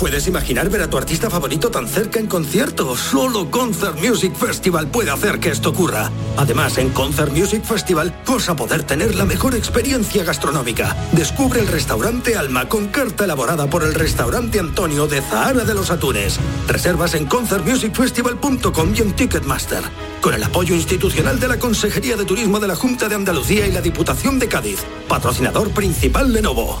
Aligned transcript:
¿Puedes 0.00 0.26
imaginar 0.26 0.70
ver 0.70 0.80
a 0.80 0.88
tu 0.88 0.96
artista 0.96 1.28
favorito 1.28 1.70
tan 1.70 1.86
cerca 1.86 2.18
en 2.18 2.26
concierto? 2.26 2.96
Solo 2.96 3.50
Concert 3.50 4.00
Music 4.00 4.34
Festival 4.34 4.90
puede 4.90 5.10
hacer 5.10 5.38
que 5.40 5.50
esto 5.50 5.68
ocurra. 5.68 6.10
Además, 6.38 6.78
en 6.78 6.88
Concert 6.88 7.30
Music 7.30 7.62
Festival 7.62 8.18
vas 8.26 8.48
a 8.48 8.56
poder 8.56 8.82
tener 8.84 9.14
la 9.14 9.26
mejor 9.26 9.54
experiencia 9.54 10.24
gastronómica. 10.24 10.96
Descubre 11.12 11.60
el 11.60 11.68
restaurante 11.68 12.34
Alma 12.34 12.66
con 12.66 12.88
carta 12.88 13.24
elaborada 13.24 13.68
por 13.68 13.82
el 13.82 13.92
restaurante 13.92 14.58
Antonio 14.58 15.06
de 15.06 15.20
Zahara 15.20 15.66
de 15.66 15.74
los 15.74 15.90
Atunes. 15.90 16.40
Reservas 16.66 17.12
en 17.12 17.26
concertmusicfestival.com 17.26 18.94
y 18.96 19.02
en 19.02 19.12
Ticketmaster. 19.12 19.84
Con 20.22 20.32
el 20.32 20.42
apoyo 20.42 20.74
institucional 20.74 21.38
de 21.38 21.48
la 21.48 21.58
Consejería 21.58 22.16
de 22.16 22.24
Turismo 22.24 22.58
de 22.58 22.68
la 22.68 22.74
Junta 22.74 23.06
de 23.06 23.16
Andalucía 23.16 23.66
y 23.66 23.72
la 23.72 23.82
Diputación 23.82 24.38
de 24.38 24.48
Cádiz. 24.48 24.80
Patrocinador 25.08 25.72
principal 25.72 26.32
Lenovo. 26.32 26.80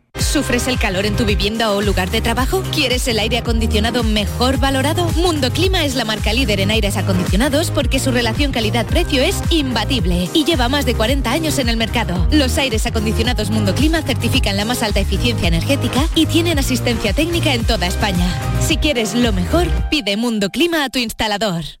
¿Sufres 0.31 0.67
el 0.67 0.79
calor 0.79 1.05
en 1.05 1.17
tu 1.17 1.25
vivienda 1.25 1.71
o 1.73 1.81
lugar 1.81 2.09
de 2.09 2.21
trabajo? 2.21 2.63
¿Quieres 2.71 3.05
el 3.09 3.19
aire 3.19 3.37
acondicionado 3.37 4.01
mejor 4.01 4.57
valorado? 4.59 5.03
Mundo 5.17 5.51
Clima 5.51 5.83
es 5.83 5.95
la 5.95 6.05
marca 6.05 6.31
líder 6.31 6.61
en 6.61 6.71
aires 6.71 6.95
acondicionados 6.95 7.69
porque 7.69 7.99
su 7.99 8.11
relación 8.11 8.53
calidad-precio 8.53 9.21
es 9.21 9.41
imbatible 9.49 10.29
y 10.33 10.45
lleva 10.45 10.69
más 10.69 10.85
de 10.85 10.95
40 10.95 11.29
años 11.29 11.59
en 11.59 11.67
el 11.67 11.75
mercado. 11.75 12.27
Los 12.31 12.57
aires 12.57 12.85
acondicionados 12.85 13.49
Mundo 13.49 13.75
Clima 13.75 14.03
certifican 14.03 14.55
la 14.55 14.63
más 14.63 14.83
alta 14.83 15.01
eficiencia 15.01 15.49
energética 15.49 16.07
y 16.15 16.27
tienen 16.27 16.59
asistencia 16.59 17.11
técnica 17.11 17.53
en 17.53 17.65
toda 17.65 17.87
España. 17.87 18.25
Si 18.61 18.77
quieres 18.77 19.13
lo 19.13 19.33
mejor, 19.33 19.67
pide 19.89 20.15
Mundo 20.15 20.49
Clima 20.49 20.85
a 20.85 20.89
tu 20.89 20.99
instalador. 20.99 21.80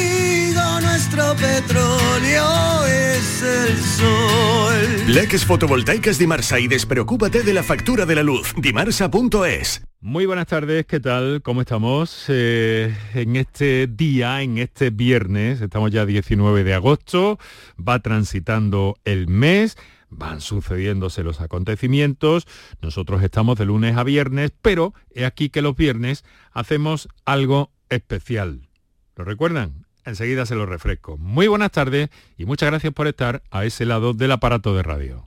nuestro 1.11 1.35
petróleo 1.35 2.85
es 2.85 3.43
el 3.43 3.77
sol. 3.77 5.13
Leques 5.13 5.45
fotovoltaicas 5.45 6.17
Dimarsa 6.17 6.59
y 6.59 6.67
despreocúpate 6.67 7.43
de 7.43 7.53
la 7.53 7.63
factura 7.63 8.05
de 8.05 8.15
la 8.15 8.23
luz. 8.23 8.53
Dimarsa.es. 8.55 9.83
Muy 9.99 10.25
buenas 10.25 10.47
tardes, 10.47 10.85
¿qué 10.85 10.99
tal? 10.99 11.41
¿Cómo 11.43 11.61
estamos? 11.61 12.25
Eh, 12.29 12.95
en 13.13 13.35
este 13.35 13.87
día, 13.87 14.41
en 14.41 14.57
este 14.57 14.89
viernes, 14.89 15.61
estamos 15.61 15.91
ya 15.91 16.05
19 16.05 16.63
de 16.63 16.73
agosto, 16.73 17.37
va 17.77 17.99
transitando 17.99 18.95
el 19.03 19.27
mes, 19.27 19.77
van 20.09 20.39
sucediéndose 20.39 21.23
los 21.23 21.41
acontecimientos, 21.41 22.47
nosotros 22.81 23.21
estamos 23.21 23.57
de 23.57 23.65
lunes 23.65 23.97
a 23.97 24.03
viernes, 24.03 24.51
pero 24.61 24.93
es 25.09 25.25
aquí 25.25 25.49
que 25.49 25.61
los 25.61 25.75
viernes 25.75 26.23
hacemos 26.53 27.09
algo 27.25 27.71
especial. 27.89 28.69
¿Lo 29.15 29.25
recuerdan? 29.25 29.90
Enseguida 30.05 30.45
se 30.45 30.55
lo 30.55 30.65
refresco. 30.65 31.17
Muy 31.17 31.47
buenas 31.47 31.71
tardes 31.71 32.09
y 32.37 32.45
muchas 32.45 32.69
gracias 32.69 32.93
por 32.93 33.07
estar 33.07 33.43
a 33.51 33.65
ese 33.65 33.85
lado 33.85 34.13
del 34.13 34.31
aparato 34.31 34.75
de 34.75 34.83
radio. 34.83 35.25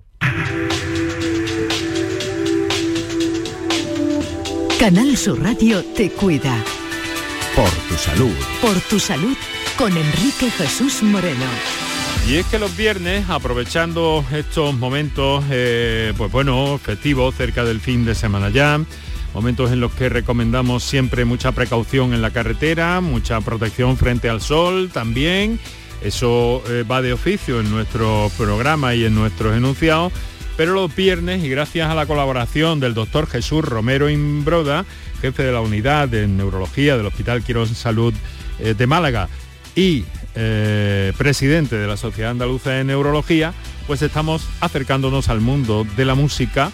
Canal 4.79 5.17
Sur 5.17 5.43
Radio 5.43 5.83
te 5.97 6.11
cuida. 6.11 6.63
Por 7.55 7.71
tu 7.89 7.95
salud. 7.95 8.35
Por 8.61 8.79
tu 8.81 8.99
salud 8.99 9.37
con 9.79 9.97
Enrique 9.97 10.51
Jesús 10.51 11.03
Moreno. 11.03 11.47
Y 12.29 12.37
es 12.37 12.47
que 12.47 12.59
los 12.59 12.77
viernes, 12.77 13.29
aprovechando 13.29 14.25
estos 14.33 14.75
momentos, 14.75 15.45
eh, 15.51 16.13
pues 16.17 16.33
bueno, 16.33 16.79
festivos, 16.79 17.35
cerca 17.35 17.65
del 17.65 17.81
fin 17.81 18.05
de 18.05 18.15
semana 18.15 18.49
ya, 18.49 18.81
momentos 19.35 19.73
en 19.73 19.81
los 19.81 19.93
que 19.93 20.09
recomendamos 20.09 20.85
siempre 20.85 21.25
mucha 21.25 21.53
precaución 21.53 22.15
en 22.15 22.23
la 22.23 22.31
carretera, 22.31 23.01
mucha 23.01 23.41
protección 23.41 23.97
frente 23.97 24.29
al 24.29 24.41
sol 24.41 24.91
también. 24.93 25.59
Eso 26.03 26.63
eh, 26.69 26.85
va 26.89 27.03
de 27.03 27.13
oficio 27.13 27.61
en 27.61 27.71
nuestro 27.71 28.31
programa 28.39 28.95
y 28.95 29.05
en 29.05 29.15
nuestros 29.15 29.57
enunciados. 29.57 30.13
Pero 30.57 30.73
los 30.73 30.95
viernes, 30.95 31.43
y 31.43 31.49
gracias 31.49 31.91
a 31.91 31.95
la 31.95 32.07
colaboración 32.07 32.79
del 32.79 32.95
doctor 32.95 33.27
Jesús 33.27 33.65
Romero 33.65 34.09
Imbroda, 34.09 34.85
jefe 35.21 35.43
de 35.43 35.53
la 35.53 35.61
unidad 35.61 36.09
de 36.09 36.29
neurología 36.29 36.97
del 36.97 37.07
Hospital 37.07 37.43
Quirón 37.43 37.67
Salud 37.67 38.15
eh, 38.61 38.75
de 38.75 38.87
Málaga 38.87 39.29
y 39.75 40.05
eh, 40.37 41.13
presidente 41.17 41.77
de 41.77 41.89
la 41.89 41.97
Sociedad 41.97 42.31
Andaluza 42.31 42.71
de 42.71 42.85
Neurología, 42.85 43.53
pues 43.89 44.03
estamos 44.03 44.47
acercándonos 44.61 45.29
al 45.29 45.41
mundo 45.41 45.85
de 45.97 46.05
la 46.05 46.15
música 46.15 46.71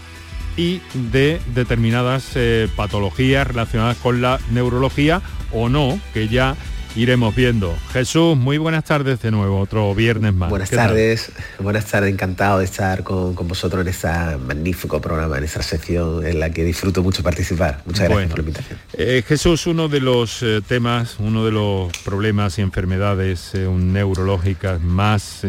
y 0.60 0.82
de 0.92 1.40
determinadas 1.54 2.32
eh, 2.34 2.68
patologías 2.76 3.46
relacionadas 3.46 3.96
con 3.96 4.20
la 4.20 4.38
neurología 4.50 5.22
o 5.52 5.70
no, 5.70 5.98
que 6.12 6.28
ya 6.28 6.54
iremos 6.96 7.34
viendo. 7.34 7.74
Jesús, 7.94 8.36
muy 8.36 8.58
buenas 8.58 8.84
tardes 8.84 9.22
de 9.22 9.30
nuevo, 9.30 9.58
otro 9.58 9.94
viernes 9.94 10.34
más. 10.34 10.50
Buenas 10.50 10.68
tardes, 10.68 11.32
buenas 11.60 11.86
tardes, 11.86 12.12
encantado 12.12 12.58
de 12.58 12.66
estar 12.66 13.02
con, 13.02 13.34
con, 13.34 13.48
vosotros 13.48 13.80
en 13.80 13.88
este 13.88 14.08
magnífico 14.36 15.00
programa, 15.00 15.38
en 15.38 15.44
esta 15.44 15.62
sección 15.62 16.26
en 16.26 16.38
la 16.38 16.50
que 16.50 16.62
disfruto 16.62 17.02
mucho 17.02 17.22
participar. 17.22 17.80
Muchas 17.86 18.00
gracias 18.00 18.12
bueno, 18.12 18.28
por 18.28 18.38
la 18.40 18.42
invitación. 18.42 18.78
Eh, 18.92 19.24
Jesús, 19.26 19.66
uno 19.66 19.88
de 19.88 20.00
los 20.00 20.42
eh, 20.42 20.60
temas, 20.60 21.16
uno 21.20 21.46
de 21.46 21.52
los 21.52 21.96
problemas 22.04 22.58
y 22.58 22.60
enfermedades 22.60 23.52
eh, 23.54 23.66
neurológicas 23.66 24.78
más 24.82 25.40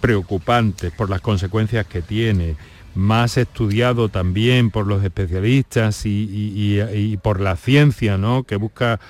preocupantes 0.00 0.92
por 0.92 1.10
las 1.10 1.20
consecuencias 1.20 1.86
que 1.86 2.00
tiene, 2.00 2.56
más 2.94 3.36
estudiado 3.36 4.08
también 4.08 4.70
por 4.70 4.86
los 4.86 5.04
especialistas 5.04 6.02
y, 6.04 7.18
por 7.22 7.40
la 7.40 7.56
ciencia, 7.56 8.18
¿no? 8.18 8.44
que 8.44 8.56
busca 8.56 9.00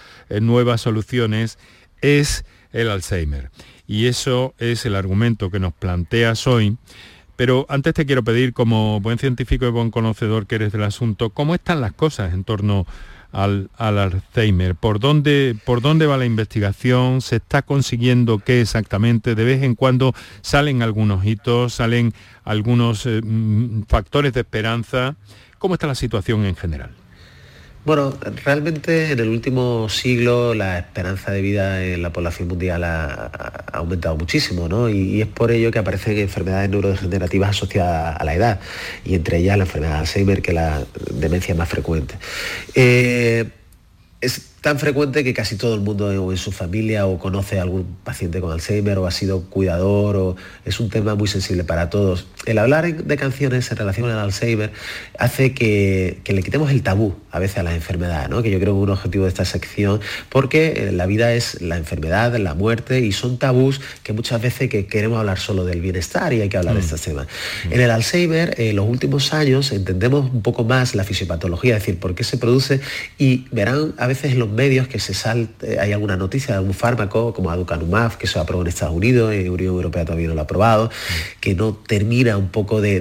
nuevas 0.40 0.80
soluciones, 0.80 1.58
es 2.00 2.44
el 2.72 2.90
Alzheimer. 2.90 3.50
y 3.86 4.06
eso 4.06 4.54
es 4.58 4.86
el 4.86 4.94
argumento 4.96 5.50
que 5.50 5.60
nos 5.60 5.72
planteas 5.72 6.46
hoy. 6.46 6.76
Pero 7.36 7.66
antes 7.68 7.94
te 7.94 8.06
quiero 8.06 8.22
pedir, 8.22 8.52
como 8.52 9.00
buen 9.00 9.18
científico 9.18 9.66
y 9.66 9.70
buen 9.70 9.90
conocedor 9.90 10.46
que 10.46 10.56
eres 10.56 10.72
del 10.72 10.84
asunto, 10.84 11.30
¿cómo 11.30 11.54
están 11.54 11.80
las 11.80 11.92
cosas 11.92 12.34
en 12.34 12.44
torno 12.44 12.86
al, 13.32 13.70
Alzheimer? 13.76 14.74
¿Por 14.74 15.00
dónde, 15.00 15.56
¿Por 15.64 15.80
dónde 15.80 16.06
va 16.06 16.16
la 16.16 16.26
investigación? 16.26 17.20
¿Se 17.20 17.36
está 17.36 17.62
consiguiendo 17.62 18.38
qué 18.38 18.60
exactamente? 18.60 19.34
De 19.34 19.44
vez 19.44 19.62
en 19.62 19.74
cuando 19.74 20.14
salen 20.42 20.82
algunos 20.82 21.24
hitos, 21.24 21.74
salen 21.74 22.12
algunos 22.44 23.06
eh, 23.06 23.20
mm, 23.22 23.82
factores 23.88 24.32
de 24.34 24.40
esperanza. 24.40 25.16
¿Cómo 25.58 25.74
está 25.74 25.86
la 25.86 25.94
situación 25.94 26.44
en 26.44 26.56
general? 26.56 27.01
Bueno, 27.84 28.16
realmente 28.44 29.10
en 29.10 29.18
el 29.18 29.28
último 29.28 29.88
siglo 29.88 30.54
la 30.54 30.78
esperanza 30.78 31.32
de 31.32 31.42
vida 31.42 31.84
en 31.84 32.00
la 32.00 32.12
población 32.12 32.46
mundial 32.46 32.84
ha, 32.84 33.26
aumentado 33.72 34.16
muchísimo, 34.16 34.68
¿no? 34.68 34.88
Y, 34.88 35.20
es 35.20 35.26
por 35.26 35.50
ello 35.50 35.72
que 35.72 35.80
aparecen 35.80 36.16
enfermedades 36.18 36.70
neurodegenerativas 36.70 37.50
asociadas 37.50 38.20
a 38.20 38.24
la 38.24 38.34
edad, 38.34 38.60
y 39.04 39.14
entre 39.16 39.38
ellas 39.38 39.58
la 39.58 39.64
enfermedad 39.64 39.94
de 39.94 39.98
Alzheimer, 39.98 40.42
que 40.42 40.52
es 40.52 40.54
la 40.54 40.84
demencia 41.10 41.56
más 41.56 41.68
frecuente. 41.68 42.14
Eh, 42.76 43.50
tan 44.62 44.78
frecuente 44.78 45.24
que 45.24 45.34
casi 45.34 45.56
todo 45.56 45.74
el 45.74 45.80
mundo 45.80 46.30
en 46.30 46.36
su 46.38 46.52
familia 46.52 47.06
o 47.06 47.18
conoce 47.18 47.58
a 47.58 47.62
algún 47.62 47.96
paciente 48.04 48.40
con 48.40 48.52
Alzheimer 48.52 48.96
o 48.98 49.08
ha 49.08 49.10
sido 49.10 49.42
cuidador 49.42 50.16
o 50.16 50.36
es 50.64 50.78
un 50.78 50.88
tema 50.88 51.16
muy 51.16 51.26
sensible 51.26 51.64
para 51.64 51.90
todos. 51.90 52.28
El 52.46 52.58
hablar 52.58 52.94
de 52.94 53.16
canciones 53.16 53.68
en 53.72 53.76
relación 53.76 54.08
al 54.08 54.20
Alzheimer 54.20 54.72
hace 55.18 55.52
que, 55.52 56.20
le 56.24 56.42
quitemos 56.44 56.70
el 56.70 56.82
tabú 56.84 57.16
a 57.32 57.40
veces 57.40 57.58
a 57.58 57.64
la 57.64 57.74
enfermedad, 57.74 58.28
¿no? 58.28 58.40
que 58.40 58.52
yo 58.52 58.60
creo 58.60 58.74
que 58.74 58.78
es 58.78 58.84
un 58.84 58.90
objetivo 58.90 59.24
de 59.24 59.30
esta 59.30 59.44
sección, 59.44 60.00
porque 60.28 60.74
eh, 60.76 60.92
la 60.92 61.06
vida 61.06 61.32
es 61.34 61.60
la 61.60 61.76
enfermedad, 61.76 62.36
la 62.36 62.54
muerte 62.54 63.00
y 63.00 63.10
son 63.10 63.38
tabús 63.38 63.80
que 64.04 64.12
muchas 64.12 64.40
veces 64.40 64.70
que 64.70 64.86
queremos 64.86 65.18
hablar 65.18 65.40
solo 65.40 65.64
del 65.64 65.80
bienestar 65.80 66.32
y 66.32 66.40
hay 66.40 66.48
que 66.48 66.56
hablar 66.56 66.74
de 66.74 66.82
mm. 66.82 66.84
estos 66.84 67.00
temas. 67.00 67.26
En 67.68 67.80
el 67.80 67.90
Alzheimer, 67.90 68.54
en 68.58 68.76
los 68.76 68.88
últimos 68.88 69.32
años 69.32 69.72
entendemos 69.72 70.30
un 70.32 70.42
poco 70.42 70.62
más 70.62 70.94
la 70.94 71.02
fisiopatología, 71.02 71.76
es 71.76 71.82
decir, 71.82 71.98
por 71.98 72.14
qué 72.14 72.22
se 72.22 72.38
produce 72.38 72.80
y 73.18 73.46
verán 73.50 73.94
a 73.98 74.06
veces 74.06 74.36
los 74.36 74.51
medios 74.52 74.88
que 74.88 74.98
se 74.98 75.14
salte, 75.14 75.78
hay 75.80 75.92
alguna 75.92 76.16
noticia 76.16 76.54
de 76.54 76.58
algún 76.58 76.74
fármaco 76.74 77.32
como 77.32 77.50
aducanumab 77.50 78.16
que 78.18 78.26
se 78.26 78.38
aprobó 78.38 78.62
en 78.62 78.68
Estados 78.68 78.94
Unidos, 78.94 79.32
en 79.32 79.50
Unión 79.50 79.74
Europea 79.74 80.04
todavía 80.04 80.28
no 80.28 80.34
lo 80.34 80.40
ha 80.40 80.44
aprobado, 80.44 80.90
que 81.40 81.54
no 81.54 81.74
termina 81.74 82.36
un 82.36 82.48
poco 82.48 82.80
de, 82.80 83.00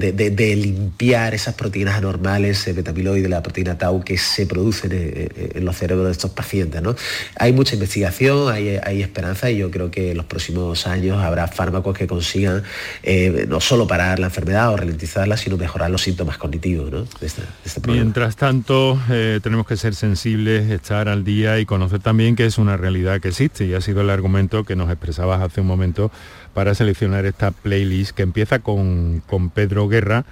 limpiar 0.56 1.34
esas 1.34 1.56
proteínas 1.56 1.96
anormales, 1.96 2.68
el 2.68 2.76
betamiloide, 2.76 3.30
la 3.30 3.44
proteína 3.44 3.78
tau 3.78 4.04
que 4.04 4.18
se 4.18 4.46
producen 4.46 4.92
en, 4.92 5.66
los 5.66 5.78
cerebros 5.78 6.08
de 6.08 6.12
estos 6.12 6.32
pacientes. 6.32 6.82
¿no? 6.82 6.96
Hay 7.38 7.54
mucha 7.54 7.76
investigación, 7.76 8.52
hay, 8.52 9.02
esperanza 9.02 9.50
y 9.50 9.58
yo 9.58 9.72
creo 9.72 9.90
que 9.90 10.12
en 10.12 10.18
los 10.18 10.26
próximos 10.26 10.86
años 10.86 11.18
habrá 11.18 11.48
fármacos 11.48 11.98
que 11.98 12.08
consigan 12.08 12.64
eh, 13.04 13.46
no 13.48 13.60
solo 13.60 13.88
parar 13.88 14.20
la 14.20 14.28
enfermedad 14.28 14.72
o 14.72 14.78
ralentizarla, 14.78 15.38
sino 15.38 15.58
mejorar 15.58 15.90
los 15.90 16.02
síntomas 16.02 16.38
cognitivos 16.38 16.92
¿no? 16.92 17.08
Este, 17.22 17.42
este 17.66 17.82
Mientras 17.88 18.36
tanto, 18.36 19.00
eh, 19.10 19.40
tenemos 19.42 19.66
que 19.66 19.78
ser 19.78 19.96
sensibles, 19.96 20.70
estar 20.70 21.10
al 21.10 21.24
día 21.24 21.41
y 21.42 21.66
conocer 21.66 22.00
también 22.00 22.36
que 22.36 22.46
es 22.46 22.58
una 22.58 22.78
realidad 22.78 23.20
que 23.20 23.30
existe 23.30 23.66
y 23.66 23.74
ha 23.74 23.82
sido 23.82 24.02
el 24.02 24.10
argumento 24.10 24.64
que 24.64 24.76
nos 24.76 24.90
expresabas 24.90 25.42
hace 25.42 25.62
un 25.62 25.68
momento 25.68 26.12
para 26.54 26.76
seleccionar 26.76 27.26
esta 27.26 27.52
playlist 27.52 28.16
que 28.16 28.24
empieza 28.24 28.60
con, 28.60 29.24
Pedro 29.54 29.88
Guerra 29.88 30.26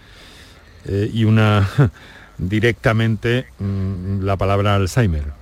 eh, 0.86 1.10
y 1.14 1.24
una 1.26 1.68
directamente 2.38 3.46
mm, 3.60 4.24
la 4.24 4.38
palabra 4.38 4.76
Alzheimer. 4.76 5.40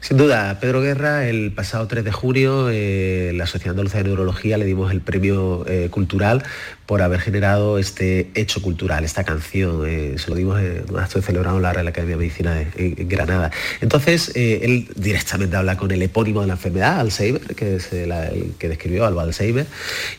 Sin 0.00 0.16
duda, 0.16 0.58
Pedro 0.60 0.80
Guerra, 0.80 1.28
el 1.28 1.52
pasado 1.52 1.86
3 1.86 2.04
de 2.04 2.12
junio, 2.12 2.68
eh, 2.70 3.32
la 3.34 3.46
Sociedad 3.46 3.72
Andaluza 3.72 3.98
de 3.98 4.04
Neurología 4.04 4.58
le 4.58 4.64
dimos 4.64 4.92
el 4.92 5.00
premio 5.00 5.64
eh, 5.66 5.88
cultural 5.90 6.44
por 6.86 7.02
haber 7.02 7.20
generado 7.20 7.78
este 7.78 8.30
hecho 8.34 8.62
cultural, 8.62 9.04
esta 9.04 9.24
canción. 9.24 9.82
Eh, 9.86 10.16
se 10.18 10.30
lo 10.30 10.36
dimos 10.36 10.60
en 10.60 10.84
un 10.90 10.98
acto 10.98 11.20
celebrado 11.20 11.56
en 11.56 11.62
la 11.62 11.70
Academia 11.70 12.16
de 12.16 12.16
Medicina 12.16 12.54
de, 12.54 12.94
Granada. 13.08 13.50
Entonces, 13.80 14.32
él 14.34 14.88
directamente 14.94 15.56
habla 15.56 15.76
con 15.76 15.90
el 15.90 16.02
epónimo 16.02 16.40
de 16.40 16.46
la 16.46 16.54
enfermedad, 16.54 17.00
Alzheimer, 17.00 17.42
que 17.54 17.76
es 17.76 17.92
el 17.92 18.54
que 18.58 18.68
describió 18.68 19.04
Alba 19.06 19.22
Alzheimer, 19.22 19.66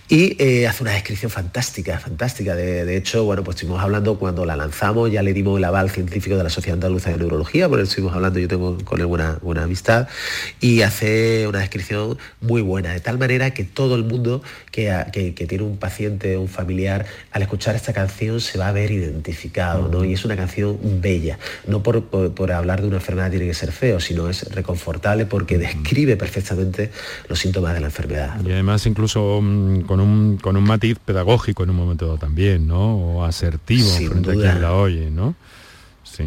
y 0.10 0.66
hace 0.66 0.84
una 0.84 0.92
descripción 0.92 1.31
fantástica, 1.31 2.00
fantástica. 2.00 2.56
De, 2.56 2.98
hecho, 2.98 3.24
bueno, 3.24 3.44
pues 3.44 3.56
estuvimos 3.56 3.81
hablando 3.81 4.18
cuando 4.19 4.46
la 4.46 4.56
lanzamos, 4.56 5.12
ya 5.12 5.24
le 5.24 5.34
dimos 5.34 5.58
el 5.58 5.64
aval 5.64 5.90
científico 5.90 6.38
de 6.38 6.44
la 6.44 6.50
Sociedad 6.50 6.75
Andaluza 6.75 7.10
de 7.12 7.18
Neurología, 7.18 7.69
por 7.69 7.80
eso 7.80 7.90
estuvimos 7.90 8.16
hablando, 8.16 8.40
yo 8.40 8.48
tengo 8.48 8.78
con 8.84 9.00
él 9.00 9.06
buena 9.06 9.40
buena 9.42 9.64
amistad, 9.64 10.08
y 10.60 10.81
hace 10.81 11.48
una 11.48 11.60
descripción 11.60 12.18
muy 12.42 12.62
buena, 12.62 12.94
de 12.94 13.00
tal 13.00 13.18
manera 13.18 13.52
que 13.52 13.64
todo 13.64 13.96
el 13.96 14.04
mundo 14.04 14.42
que, 14.72 15.34
tiene 15.48 15.64
un 15.64 15.78
paciente, 15.78 16.38
un 16.38 16.48
familiar, 16.57 17.06
al 17.31 17.42
escuchar 17.44 17.75
esta 17.75 17.94
canción 17.94 18.42
se 18.42 18.57
va 18.57 18.68
a 18.68 18.71
ver 18.71 18.92
identificado, 18.92 19.88
¿no? 19.88 20.04
Y 20.04 20.13
es 20.13 20.25
una 20.25 20.36
canción 20.36 20.77
bella, 21.01 21.38
no 21.68 21.83
por, 21.83 22.51
hablar 22.51 22.81
de 22.81 22.88
una 22.88 22.98
enfermedad 22.98 23.30
tiene 23.30 23.45
que 23.45 23.54
ser 23.54 23.71
feo, 23.71 24.00
sino 24.00 24.30
es 24.30 24.44
reconfortable 24.54 25.25
porque 25.25 25.57
describe 25.57 26.18
perfectamente 26.18 26.92
los 27.30 27.39
síntomas 27.39 27.74
de 27.74 27.80
la 27.81 27.88
enfermedad. 27.88 28.42
Y 28.44 28.51
además 28.51 28.86
incluso 28.86 29.39
mm, 29.42 29.81
con, 29.81 30.00
un, 30.00 30.38
con 30.38 30.57
un 30.57 30.63
matiz 30.63 30.98
pedagógico 31.04 31.63
en 31.63 31.69
un 31.69 31.75
momento 31.75 32.18
también, 32.18 32.68
¿no? 32.68 32.98
O 32.98 33.24
asertivo 33.24 33.89
frente 33.89 34.31
a 34.31 34.33
quien 34.33 34.62
la 34.62 34.74
oye, 34.74 35.12
¿no? 35.12 35.36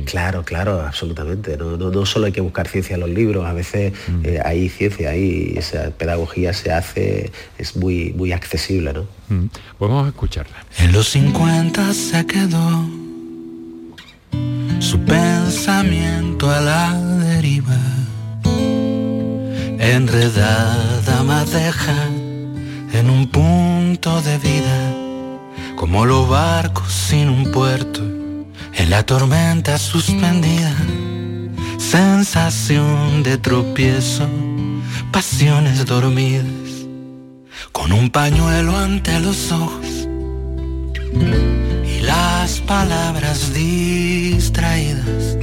Claro, 0.05 0.45
claro, 0.45 0.81
absolutamente. 0.81 1.57
No, 1.57 1.77
no, 1.77 2.07
solo 2.07 2.27
hay 2.27 2.33
que 2.33 2.41
buscar 2.41 2.69
ciencia 2.69 2.95
en 2.95 3.01
los 3.01 3.11
libros, 3.11 3.47
a 3.47 3.53
veces 3.53 3.93
mm. 4.09 4.25
eh, 4.25 4.41
hay 4.45 4.69
ciencia 4.69 5.11
ahí 5.11 5.53
y 5.55 5.59
esa 5.59 5.91
pedagogía 5.91 6.53
se 6.53 6.73
hace, 6.73 7.33
es 7.59 7.77
muy, 7.77 8.13
muy 8.13 8.33
accesible, 8.33 8.93
¿no? 8.93 9.07
Mm. 9.29 9.47
Pues 9.79 9.91
vamos 9.91 10.07
a 10.07 10.09
escucharla. 10.09 10.57
En 10.79 10.93
los 10.93 11.09
50 11.09 11.93
se 11.93 12.27
quedó 12.27 12.89
su 14.79 14.99
pensamiento 15.01 16.51
a 16.51 16.61
la 16.61 16.95
deriva, 17.25 17.79
enredada 19.79 21.23
madeja 21.23 22.07
en 22.93 23.11
un 23.11 23.29
punto 23.29 24.23
de 24.23 24.39
vida, 24.39 24.95
como 25.77 26.07
los 26.07 26.29
barcos 26.29 26.93
sin 26.93 27.29
un 27.29 27.51
puerto 27.51 28.19
en 28.75 28.90
la 28.90 29.02
tormenta 29.05 29.78
suspendida, 29.78 30.75
sensación 31.78 33.22
de 33.22 33.38
tropiezo, 33.38 34.28
pasiones 35.12 35.84
dormidas, 35.87 36.46
con 37.72 37.93
un 37.93 38.11
pañuelo 38.11 38.76
ante 38.76 39.19
los 39.20 39.52
ojos 39.52 39.87
y 41.84 42.00
las 42.03 42.60
palabras 42.60 43.53
distraídas, 43.53 45.36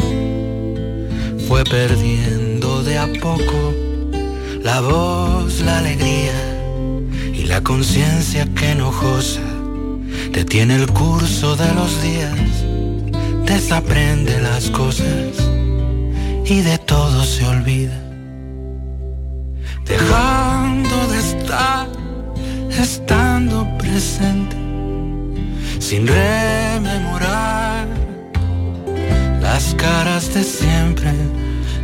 fue 1.48 1.64
perdiendo 1.64 2.84
de 2.84 2.98
a 2.98 3.08
poco 3.22 3.74
la 4.64 4.82
voz, 4.82 5.62
la 5.62 5.80
alegría 5.80 6.34
y 7.34 7.44
la 7.44 7.62
conciencia 7.62 8.46
que 8.54 8.72
enojosa 8.72 9.42
detiene 10.32 10.76
el 10.76 10.88
curso 10.88 11.56
de 11.56 11.74
los 11.74 12.02
días 12.02 12.77
desaprende 13.48 14.40
las 14.42 14.70
cosas 14.70 15.08
y 16.46 16.62
de 16.62 16.78
todo 16.80 17.24
se 17.24 17.46
olvida. 17.46 17.98
Dejando 19.86 21.08
de 21.08 21.20
estar, 21.20 21.88
estando 22.70 23.66
presente, 23.78 24.58
sin 25.80 26.08
rememorar 26.08 27.88
las 29.42 29.74
caras 29.76 30.34
de 30.34 30.44
siempre. 30.44 31.14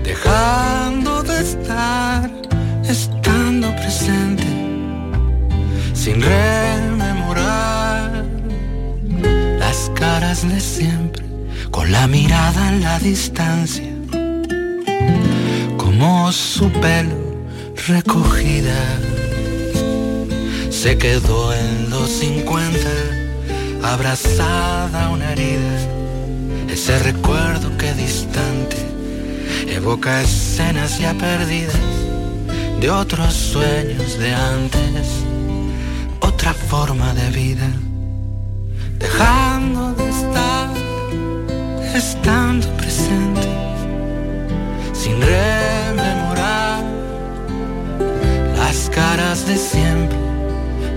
Dejando 0.03 1.23
de 1.23 1.39
estar, 1.39 2.29
estando 2.83 3.73
presente, 3.77 4.43
sin 5.93 6.21
rememorar 6.21 8.25
las 9.59 9.89
caras 9.95 10.47
de 10.47 10.59
siempre 10.59 11.32
con 11.73 11.91
la 11.91 12.07
mirada 12.07 12.69
en 12.69 12.83
la 12.83 12.99
distancia, 12.99 13.91
como 15.75 16.31
su 16.31 16.71
pelo 16.71 17.17
recogida. 17.87 18.79
Se 20.69 20.97
quedó 20.99 21.51
en 21.51 21.89
los 21.89 22.09
50, 22.11 22.77
abrazada 23.81 25.07
a 25.07 25.09
una 25.09 25.31
herida, 25.31 25.75
ese 26.69 26.99
recuerdo 26.99 27.75
que 27.75 27.91
distante 27.95 28.77
evoca 29.67 30.21
escenas 30.21 30.99
ya 30.99 31.15
perdidas 31.15 31.75
de 32.79 32.89
otros 32.91 33.33
sueños 33.33 34.19
de 34.19 34.31
antes, 34.31 35.07
otra 36.19 36.53
forma 36.53 37.15
de 37.15 37.29
vida, 37.31 37.69
dejando 38.99 39.93
de 39.95 40.02
estando 41.95 42.67
presente, 42.77 43.47
sin 44.93 45.21
rememorar 45.21 46.83
las 48.57 48.89
caras 48.89 49.45
de 49.45 49.55
siempre, 49.57 50.17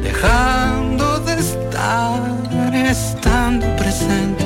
dejando 0.03 1.21
de 1.21 1.35
estar, 1.35 2.21
estando 2.73 3.67
presente, 3.77 4.45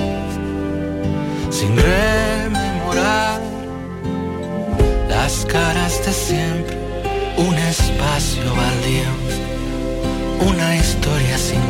sin 1.51 1.77
rememorar 1.77 3.41
las 5.09 5.47
caras 5.47 6.05
de 6.05 6.13
siempre, 6.13 6.77
un 7.37 7.55
espacio 7.55 8.43
baldío, 8.57 9.13
una 10.49 10.77
historia 10.77 11.39
sin 11.39 11.70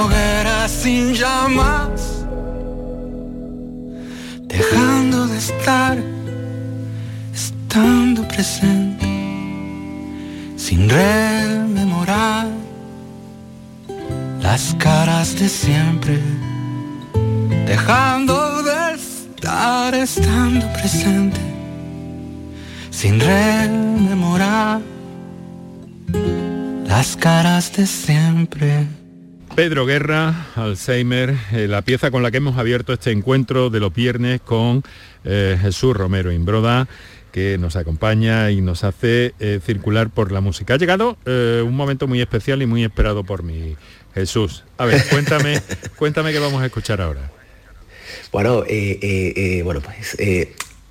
una 0.00 0.68
sin 0.68 1.14
llamas, 1.14 2.24
dejando 4.42 5.26
de 5.26 5.38
estar, 5.38 5.98
estando 7.34 8.26
presente, 8.28 9.06
sin 10.56 10.88
rememorar 10.88 12.48
las 14.40 14.74
caras 14.78 15.38
de 15.38 15.48
siempre 15.48 16.20
dejando 17.72 18.62
de 18.62 18.94
estar 18.94 19.94
estando 19.94 20.70
presente, 20.74 21.40
sin 22.90 23.18
rememorar 23.18 24.80
las 26.86 27.16
caras 27.16 27.72
de 27.74 27.86
siempre. 27.86 29.01
Pedro 29.54 29.84
Guerra, 29.84 30.46
Alzheimer, 30.56 31.34
eh, 31.52 31.68
la 31.68 31.82
pieza 31.82 32.10
con 32.10 32.22
la 32.22 32.30
que 32.30 32.38
hemos 32.38 32.56
abierto 32.56 32.94
este 32.94 33.10
encuentro 33.10 33.68
de 33.68 33.80
los 33.80 33.92
viernes 33.92 34.40
con 34.40 34.82
eh, 35.24 35.58
Jesús 35.60 35.94
Romero 35.94 36.32
Imbroda 36.32 36.88
que 37.32 37.58
nos 37.58 37.76
acompaña 37.76 38.50
y 38.50 38.62
nos 38.62 38.82
hace 38.82 39.34
eh, 39.40 39.60
circular 39.64 40.08
por 40.08 40.32
la 40.32 40.40
música. 40.40 40.74
Ha 40.74 40.76
llegado 40.78 41.16
un 41.26 41.74
momento 41.74 42.06
muy 42.06 42.20
especial 42.20 42.62
y 42.62 42.66
muy 42.66 42.82
esperado 42.84 43.24
por 43.24 43.42
mí, 43.42 43.76
Jesús. 44.14 44.64
A 44.78 44.86
ver, 44.86 45.02
cuéntame, 45.08 45.60
cuéntame 45.96 46.32
qué 46.32 46.38
vamos 46.38 46.62
a 46.62 46.66
escuchar 46.66 47.00
ahora. 47.00 47.30
Bueno, 48.32 48.64
bueno, 49.64 49.80
pues 49.80 50.16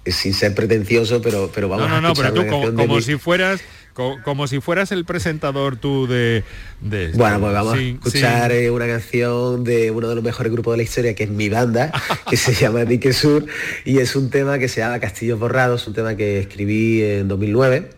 sin 0.06 0.34
ser 0.34 0.56
pretencioso, 0.56 1.22
pero, 1.22 1.52
pero 1.54 1.70
vamos 1.70 1.90
no, 1.90 2.02
no, 2.02 2.08
a 2.08 2.12
escuchar 2.12 2.34
no, 2.34 2.42
pero 2.42 2.72
tú 2.72 2.76
como, 2.76 2.96
mi... 2.96 3.02
si 3.02 3.18
fueras 3.18 3.62
como, 3.94 4.48
si 4.48 4.60
fueras 4.62 4.92
el 4.92 5.06
presentador 5.06 5.78
tú 5.78 6.08
de, 6.08 6.44
de 6.82 7.06
esto. 7.06 7.18
Bueno, 7.18 7.40
pues 7.40 7.54
vamos 7.54 7.74
a 7.74 7.82
escuchar 7.82 8.52
una 8.72 8.88
canción 8.88 9.64
de 9.64 9.92
uno 9.92 10.10
de 10.10 10.16
los 10.16 10.24
mejores 10.24 10.52
grupos 10.52 10.74
de 10.74 10.78
la 10.78 10.84
historia, 10.84 11.14
que 11.14 11.24
es 11.24 11.30
mi 11.30 11.50
banda, 11.50 11.92
que 12.30 12.38
se 12.38 12.54
llama 12.54 12.86
Dique 12.86 13.14
Sur, 13.14 13.46
y 13.86 14.00
es 14.00 14.16
un 14.16 14.30
tema 14.30 14.60
que 14.60 14.68
se 14.68 14.82
llama 14.82 15.00
Castillos 15.00 15.40
Borrados, 15.40 15.88
un 15.88 15.94
tema 15.94 16.16
que 16.16 16.40
escribí 16.40 17.02
en 17.02 17.28
2009, 17.28 17.90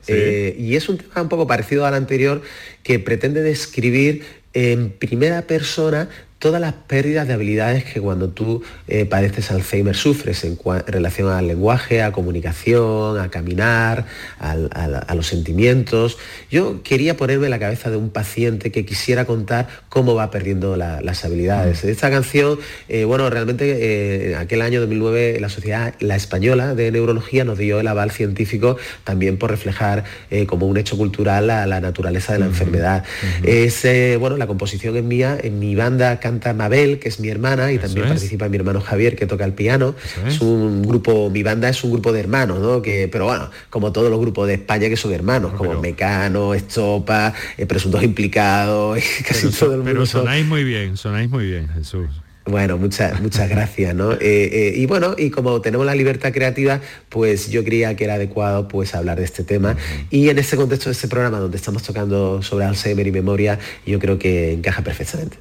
y 0.58 0.76
es 0.76 0.90
un 0.90 0.98
tema 0.98 1.22
un 1.22 1.30
poco 1.30 1.48
parecido 1.48 1.86
al 1.86 1.94
anterior, 1.94 2.42
que 2.84 3.00
pretende 3.00 3.42
describir 3.42 4.24
en 4.54 4.92
primera 4.92 5.42
persona 5.44 6.10
todas 6.44 6.60
las 6.60 6.74
pérdidas 6.74 7.26
de 7.26 7.36
habilidades 7.36 7.86
que 7.86 8.02
cuando 8.02 8.28
tú 8.28 8.64
eh, 8.90 9.06
padeces 9.06 9.50
Alzheimer 9.50 9.96
sufres 9.96 10.44
en, 10.44 10.60
relación 10.88 11.30
al 11.30 11.48
lenguaje, 11.48 12.02
a 12.02 12.12
comunicación, 12.12 13.18
a 13.18 13.30
caminar, 13.30 14.06
a 14.40 15.16
los 15.16 15.26
sentimientos. 15.26 16.18
Yo 16.52 16.84
quería 16.84 17.16
ponerme 17.16 17.46
en 17.46 17.52
la 17.52 17.60
cabeza 17.60 17.90
de 17.90 17.96
un 17.96 18.10
paciente 18.10 18.74
que 18.74 18.86
quisiera 18.86 19.24
contar 19.24 19.70
cómo 19.88 20.16
va 20.16 20.32
perdiendo 20.32 20.76
las 20.76 21.24
habilidades. 21.24 21.86
Mm. 21.86 21.88
Esta 21.88 22.12
canción, 22.12 22.60
eh, 22.90 23.06
bueno, 23.06 23.30
realmente 23.30 24.32
eh, 24.32 24.36
aquel 24.36 24.64
año 24.64 24.82
2009 24.82 25.40
la 25.40 25.48
Sociedad 25.48 25.94
La 26.02 26.18
Española 26.18 26.76
de 26.76 26.92
Neurología 26.92 27.46
nos 27.46 27.58
dio 27.58 27.80
el 27.80 27.88
aval 27.88 28.12
científico 28.12 28.76
también 29.06 29.38
por 29.38 29.50
reflejar 29.50 30.04
como 30.48 30.68
un 30.68 30.76
hecho 30.76 30.98
cultural 30.98 31.48
la, 31.48 31.80
naturaleza 31.80 32.34
de 32.34 32.40
la 32.40 32.48
enfermedad. 32.48 33.06
Es, 33.44 33.88
bueno, 34.20 34.36
la 34.36 34.48
composición 34.48 34.98
es 34.98 35.04
mía, 35.06 35.38
en 35.42 35.60
mi 35.60 35.76
banda 35.76 36.20
canta 36.20 36.33
Mabel, 36.56 37.00
que 37.00 37.10
es 37.10 37.20
mi 37.20 37.30
hermana, 37.30 37.72
y 37.72 37.78
también 37.78 38.08
participa 38.08 38.50
mi 38.50 38.58
hermano 38.58 38.82
Javier, 38.82 39.16
que 39.16 39.26
toca 39.26 39.46
el 39.46 39.54
piano. 39.54 39.96
es. 40.28 40.42
un 40.42 40.82
grupo, 40.84 41.30
mi 41.30 41.44
banda 41.44 41.70
es 41.70 41.84
un 41.84 41.92
grupo 41.92 42.12
de 42.12 42.20
hermanos, 42.20 42.60
¿no? 42.60 42.82
Que, 42.82 43.08
pero 43.12 43.26
bueno, 43.26 43.50
como 43.70 43.92
todos 43.92 44.10
los 44.10 44.20
grupos 44.20 44.48
de 44.48 44.56
España 44.56 44.90
que 44.90 44.98
son 44.98 45.14
hermanos, 45.14 45.54
como 45.54 45.80
Mecano, 45.80 46.54
Estopa, 46.54 47.34
eh, 47.58 47.66
Presuntos 47.66 48.04
Implicados, 48.04 49.00
casi 49.28 49.50
todo 49.50 49.72
el 49.72 49.78
mundo. 49.78 49.92
Pero 49.92 50.06
sonáis 50.06 50.46
muy 50.46 50.64
bien, 50.64 50.98
sonáis 50.98 51.30
muy 51.30 51.46
bien, 51.46 51.70
Jesús. 51.70 52.10
Bueno, 52.46 52.78
muchas, 52.78 53.22
muchas 53.22 53.50
gracias, 53.50 53.96
¿no? 53.96 54.14
Eh, 54.24 54.50
eh, 54.52 54.74
y 54.76 54.86
bueno, 54.86 55.16
y 55.18 55.32
como 55.32 55.60
tenemos 55.60 55.86
la 55.86 55.96
libertad 55.96 56.32
creativa, 56.32 56.80
pues 57.10 57.50
yo 57.50 57.64
creía 57.64 57.96
que 57.96 58.06
era 58.06 58.14
adecuado 58.14 58.68
pues 58.68 58.96
hablar 58.96 59.18
de 59.18 59.26
este 59.26 59.44
tema. 59.44 59.76
Y 60.10 60.30
en 60.30 60.38
este 60.38 60.56
contexto 60.56 60.90
de 60.90 60.94
este 60.94 61.08
programa 61.08 61.40
donde 61.40 61.58
estamos 61.58 61.84
tocando 61.84 62.42
sobre 62.42 62.66
Alzheimer 62.66 63.06
y 63.06 63.12
memoria, 63.12 63.60
yo 63.86 64.00
creo 64.00 64.18
que 64.18 64.54
encaja 64.54 64.82
perfectamente. 64.82 65.38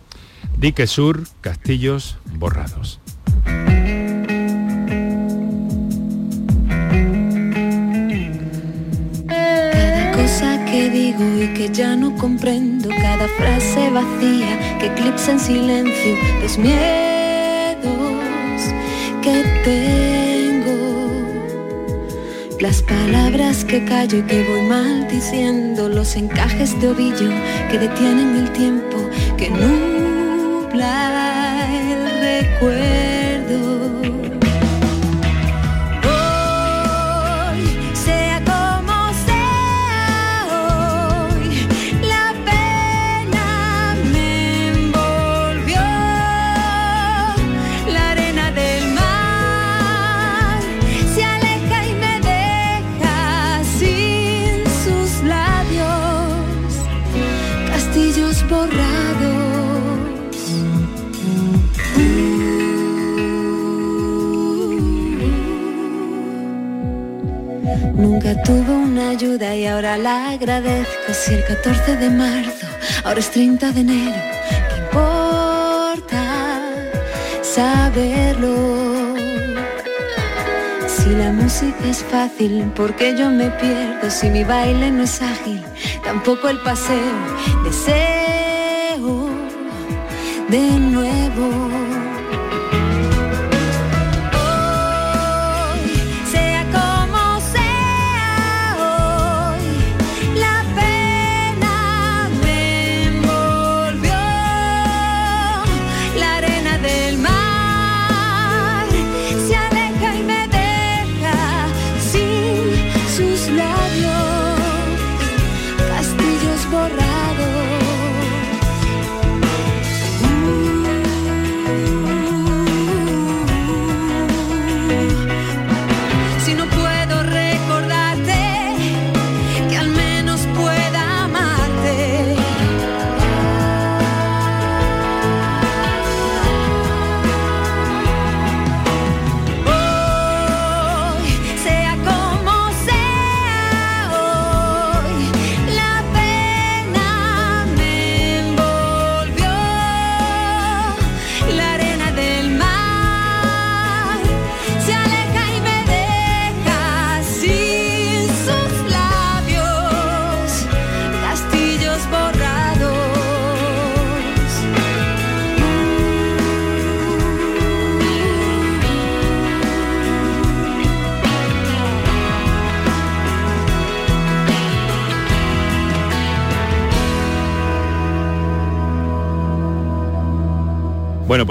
Dique 0.56 0.86
Sur, 0.86 1.24
Castillos 1.40 2.16
Borrados. 2.34 3.00
Cada 9.26 10.12
cosa 10.12 10.64
que 10.66 10.90
digo 10.90 11.24
y 11.42 11.48
que 11.54 11.68
ya 11.72 11.96
no 11.96 12.14
comprendo, 12.16 12.88
cada 12.88 13.26
frase 13.38 13.90
vacía 13.90 14.78
que 14.78 14.86
eclipsa 14.86 15.32
en 15.32 15.40
silencio 15.40 16.16
los 16.40 16.58
miedos 16.58 16.72
que 19.22 19.44
tengo. 19.64 20.72
Las 22.60 22.82
palabras 22.82 23.64
que 23.64 23.84
callo 23.84 24.18
y 24.18 24.22
que 24.22 24.48
voy 24.48 24.62
maldiciendo, 24.68 25.88
los 25.88 26.14
encajes 26.14 26.80
de 26.80 26.88
ovillo 26.88 27.30
que 27.70 27.78
detienen 27.78 28.36
el 28.36 28.52
tiempo 28.52 28.98
que 29.36 29.50
nunca 29.50 29.91
el 30.82 32.20
recuerdo. 32.20 33.01
Nunca 68.32 68.44
tuvo 68.44 68.72
una 68.72 69.10
ayuda 69.10 69.54
y 69.54 69.66
ahora 69.66 69.98
la 69.98 70.30
agradezco. 70.30 71.12
Si 71.12 71.34
el 71.34 71.44
14 71.44 71.96
de 71.96 72.08
marzo, 72.08 72.66
ahora 73.04 73.20
es 73.20 73.30
30 73.30 73.72
de 73.72 73.80
enero, 73.80 74.22
¿qué 74.70 74.76
importa 74.84 76.62
saberlo? 77.42 79.16
Si 80.86 81.10
la 81.10 81.30
música 81.30 81.86
es 81.86 82.02
fácil, 82.04 82.72
porque 82.74 83.14
yo 83.18 83.28
me 83.28 83.50
pierdo? 83.50 84.10
Si 84.10 84.30
mi 84.30 84.44
baile 84.44 84.90
no 84.90 85.02
es 85.02 85.20
ágil, 85.20 85.62
tampoco 86.02 86.48
el 86.48 86.58
paseo. 86.60 87.14
Deseo 87.64 89.28
de 90.48 90.70
nuevo. 90.78 92.01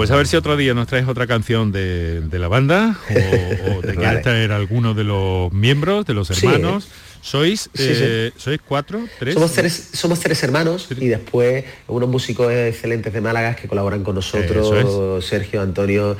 Pues 0.02 0.10
a 0.10 0.16
ver 0.16 0.26
si 0.26 0.36
otro 0.36 0.56
día 0.56 0.74
nos 0.74 0.88
traes 0.88 1.06
otra 1.06 1.26
canción 1.26 1.70
de, 1.70 2.20
de 2.22 2.38
la 2.38 2.48
banda 2.48 2.98
o, 3.08 3.78
o 3.78 3.80
te 3.80 3.94
quieres 3.94 4.22
traer 4.22 4.50
alguno 4.52 4.94
de 4.94 5.04
los 5.04 5.52
miembros, 5.52 6.04
de 6.06 6.14
los 6.14 6.30
hermanos. 6.30 6.88
Sois, 7.20 7.70
Sí, 7.72 7.84
sí. 7.84 7.92
eh, 8.02 8.32
sois 8.36 8.58
cuatro, 8.66 9.04
tres. 9.20 9.34
Somos 9.34 9.52
tres, 9.52 9.90
somos 9.92 10.18
tres 10.18 10.42
hermanos 10.42 10.88
y 10.90 11.06
después 11.06 11.64
unos 11.86 12.08
músicos 12.08 12.50
excelentes 12.52 13.12
de 13.12 13.20
Málaga 13.20 13.54
que 13.54 13.68
colaboran 13.68 14.02
con 14.02 14.16
nosotros, 14.16 15.24
Sergio, 15.24 15.62
Antonio 15.62 16.16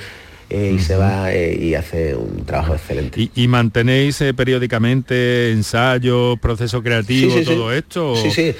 eh, 0.52 0.74
y 0.76 0.78
se 0.78 0.96
va 0.96 1.32
eh, 1.32 1.58
y 1.58 1.74
hace 1.74 2.14
un 2.14 2.44
trabajo 2.44 2.74
excelente. 2.74 3.20
¿Y, 3.20 3.30
y 3.34 3.48
mantenéis 3.48 4.20
eh, 4.20 4.34
periódicamente 4.34 5.50
ensayos, 5.50 6.38
proceso 6.38 6.82
creativo, 6.82 7.30
Sí, 7.32 7.38
sí, 7.38 7.44
sí. 7.44 7.50
todo 7.54 7.72
esto? 7.72 8.16
Sí, 8.16 8.30
sí. 8.30 8.54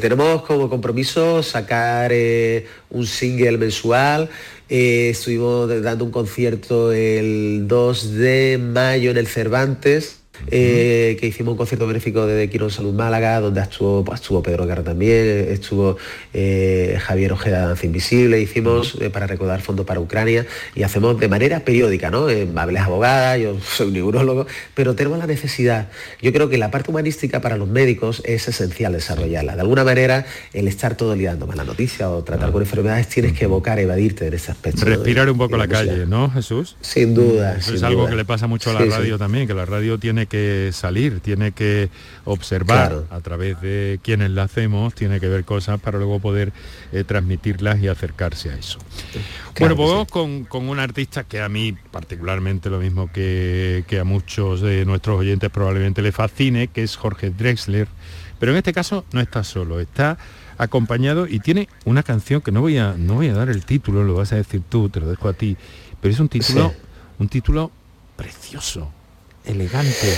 Tenemos 0.00 0.42
como 0.42 0.68
compromiso 0.70 1.42
sacar 1.42 2.12
un 2.90 3.06
single 3.06 3.58
mensual. 3.58 4.28
Eh, 4.74 5.10
estuvimos 5.10 5.68
dando 5.82 6.06
un 6.06 6.10
concierto 6.10 6.92
el 6.92 7.64
2 7.68 8.12
de 8.14 8.58
mayo 8.58 9.10
en 9.10 9.18
el 9.18 9.26
Cervantes. 9.26 10.21
Eh, 10.48 11.16
que 11.20 11.26
hicimos 11.26 11.52
un 11.52 11.58
concierto 11.58 11.86
benéfico 11.86 12.26
de 12.26 12.50
Quirón 12.50 12.70
Salud 12.70 12.92
Málaga, 12.92 13.40
donde 13.40 13.60
actuó, 13.60 14.04
pues, 14.04 14.20
estuvo 14.20 14.42
Pedro 14.42 14.66
Guerra 14.66 14.82
también, 14.82 15.46
estuvo 15.50 15.96
eh, 16.34 16.98
Javier 17.00 17.32
Ojeda 17.32 17.66
Danza 17.68 17.86
Invisible, 17.86 18.40
hicimos 18.40 18.96
eh, 19.00 19.10
para 19.10 19.26
recaudar 19.26 19.60
fondos 19.62 19.86
para 19.86 20.00
Ucrania 20.00 20.46
y 20.74 20.82
hacemos 20.82 21.18
de 21.18 21.28
manera 21.28 21.60
periódica, 21.60 22.10
¿no? 22.10 22.26
Mabel 22.52 22.76
es 22.76 22.82
abogada, 22.82 23.38
yo 23.38 23.58
soy 23.62 23.90
neurólogo, 23.92 24.46
pero 24.74 24.94
tenemos 24.94 25.18
la 25.18 25.26
necesidad. 25.26 25.88
Yo 26.20 26.32
creo 26.32 26.48
que 26.48 26.58
la 26.58 26.70
parte 26.70 26.90
humanística 26.90 27.40
para 27.40 27.56
los 27.56 27.68
médicos 27.68 28.22
es 28.24 28.48
esencial 28.48 28.92
desarrollarla. 28.92 29.54
De 29.54 29.60
alguna 29.60 29.84
manera, 29.84 30.26
el 30.52 30.68
estar 30.68 30.96
todo 30.96 31.16
dando 31.16 31.46
malas 31.46 31.66
noticias 31.66 32.08
o 32.08 32.22
tratar 32.24 32.52
con 32.52 32.62
enfermedades, 32.62 33.08
tienes 33.08 33.32
que 33.32 33.44
evocar, 33.44 33.78
evadirte 33.78 34.30
de 34.30 34.36
ese 34.36 34.50
aspecto. 34.50 34.80
¿no? 34.84 34.86
Respirar 34.86 35.30
un 35.30 35.38
poco 35.38 35.56
la 35.56 35.68
calle, 35.68 36.06
¿no, 36.06 36.30
Jesús? 36.30 36.76
Sin 36.80 37.14
duda. 37.14 37.56
Eso 37.56 37.66
sin 37.68 37.76
es 37.76 37.82
algo 37.82 38.02
duda. 38.02 38.10
que 38.10 38.16
le 38.16 38.24
pasa 38.24 38.46
mucho 38.46 38.70
a 38.70 38.72
la 38.74 38.80
Sí, 38.80 38.86
sí. 38.86 38.90
radio 38.90 39.18
también, 39.18 39.46
que 39.46 39.54
la 39.54 39.66
radio 39.66 39.98
tiene 39.98 40.21
que 40.26 40.70
salir, 40.72 41.20
tiene 41.20 41.52
que 41.52 41.90
observar 42.24 42.88
Claro. 42.88 43.06
a 43.10 43.20
través 43.20 43.60
de 43.60 44.00
quienes 44.02 44.30
la 44.30 44.44
hacemos, 44.44 44.94
tiene 44.94 45.20
que 45.20 45.28
ver 45.28 45.44
cosas 45.44 45.80
para 45.80 45.98
luego 45.98 46.18
poder 46.20 46.52
eh, 46.92 47.04
transmitirlas 47.04 47.80
y 47.80 47.88
acercarse 47.88 48.50
a 48.50 48.56
eso. 48.56 48.78
bueno, 49.58 49.76
pues 49.76 50.08
con, 50.10 50.44
con 50.44 50.68
un 50.68 50.78
artista 50.78 51.24
que 51.24 51.40
a 51.40 51.48
mí 51.48 51.74
particularmente 51.90 52.70
lo 52.70 52.78
mismo 52.78 53.10
que, 53.12 53.84
que 53.86 53.98
a 53.98 54.04
muchos 54.04 54.60
de 54.60 54.84
nuestros 54.84 55.18
oyentes 55.20 55.50
probablemente 55.50 56.02
le 56.02 56.12
fascine, 56.12 56.68
que 56.68 56.82
es 56.82 56.96
Jorge 56.96 57.30
Drexler, 57.30 57.88
pero 58.38 58.52
en 58.52 58.58
este 58.58 58.72
caso 58.72 59.04
no 59.12 59.20
está 59.20 59.44
solo, 59.44 59.78
está 59.80 60.18
acompañado 60.58 61.26
y 61.26 61.40
tiene 61.40 61.68
una 61.84 62.02
canción 62.02 62.40
que 62.40 62.52
no 62.52 62.60
voy 62.60 62.76
a 62.78 62.94
no 62.96 63.14
voy 63.14 63.28
a 63.28 63.34
dar 63.34 63.48
el 63.48 63.64
título, 63.64 64.04
lo 64.04 64.14
vas 64.14 64.32
a 64.32 64.36
decir 64.36 64.62
tú, 64.68 64.88
te 64.88 65.00
lo 65.00 65.08
dejo 65.08 65.28
a 65.28 65.32
ti, 65.32 65.56
pero 66.00 66.12
es 66.14 66.20
un 66.20 66.28
título 66.28 66.70
Sí. 66.70 66.76
un 67.18 67.28
título 67.28 67.70
precioso, 68.16 68.90
elegante, 69.46 70.08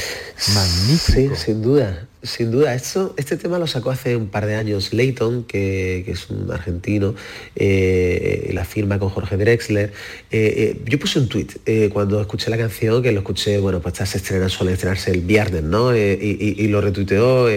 magnífico. 0.55 1.35
Sí, 1.35 1.45
sin 1.45 1.63
duda, 1.63 2.07
sin 2.23 2.51
duda. 2.51 2.75
Esto, 2.75 3.15
este 3.17 3.37
tema 3.37 3.59
lo 3.59 3.67
sacó 3.67 3.91
hace 3.91 4.17
un 4.17 4.29
par 4.29 4.47
de 4.47 4.55
años 4.57 4.93
Leighton, 4.93 5.45
que, 5.45 6.03
que 6.05 6.13
es 6.13 6.29
un 6.31 6.51
argentino, 6.53 7.15
eh, 7.57 8.51
la 8.53 8.65
firma 8.65 8.99
con 8.99 9.09
Jorge 9.11 9.37
Drexler. 9.37 9.93
Eh, 10.31 10.55
eh, 10.77 10.81
yo 10.87 10.99
puse 10.99 11.19
un 11.19 11.29
tuit 11.29 11.53
eh, 11.67 11.91
cuando 11.93 12.21
escuché 12.21 12.51
la 12.51 12.59
canción, 12.59 13.03
que 13.03 13.13
lo 13.13 13.21
escuché, 13.21 13.59
bueno, 13.59 13.81
pues 13.81 13.95
se 13.97 14.19
estrena, 14.19 14.49
suele 14.49 14.73
estrenarse 14.73 15.11
el 15.11 15.21
viernes, 15.21 15.63
¿no? 15.63 15.97
Y, 15.97 16.01
y- 16.01 16.55
y 16.65 16.69
lo 16.69 16.81
retuiteó 16.81 17.49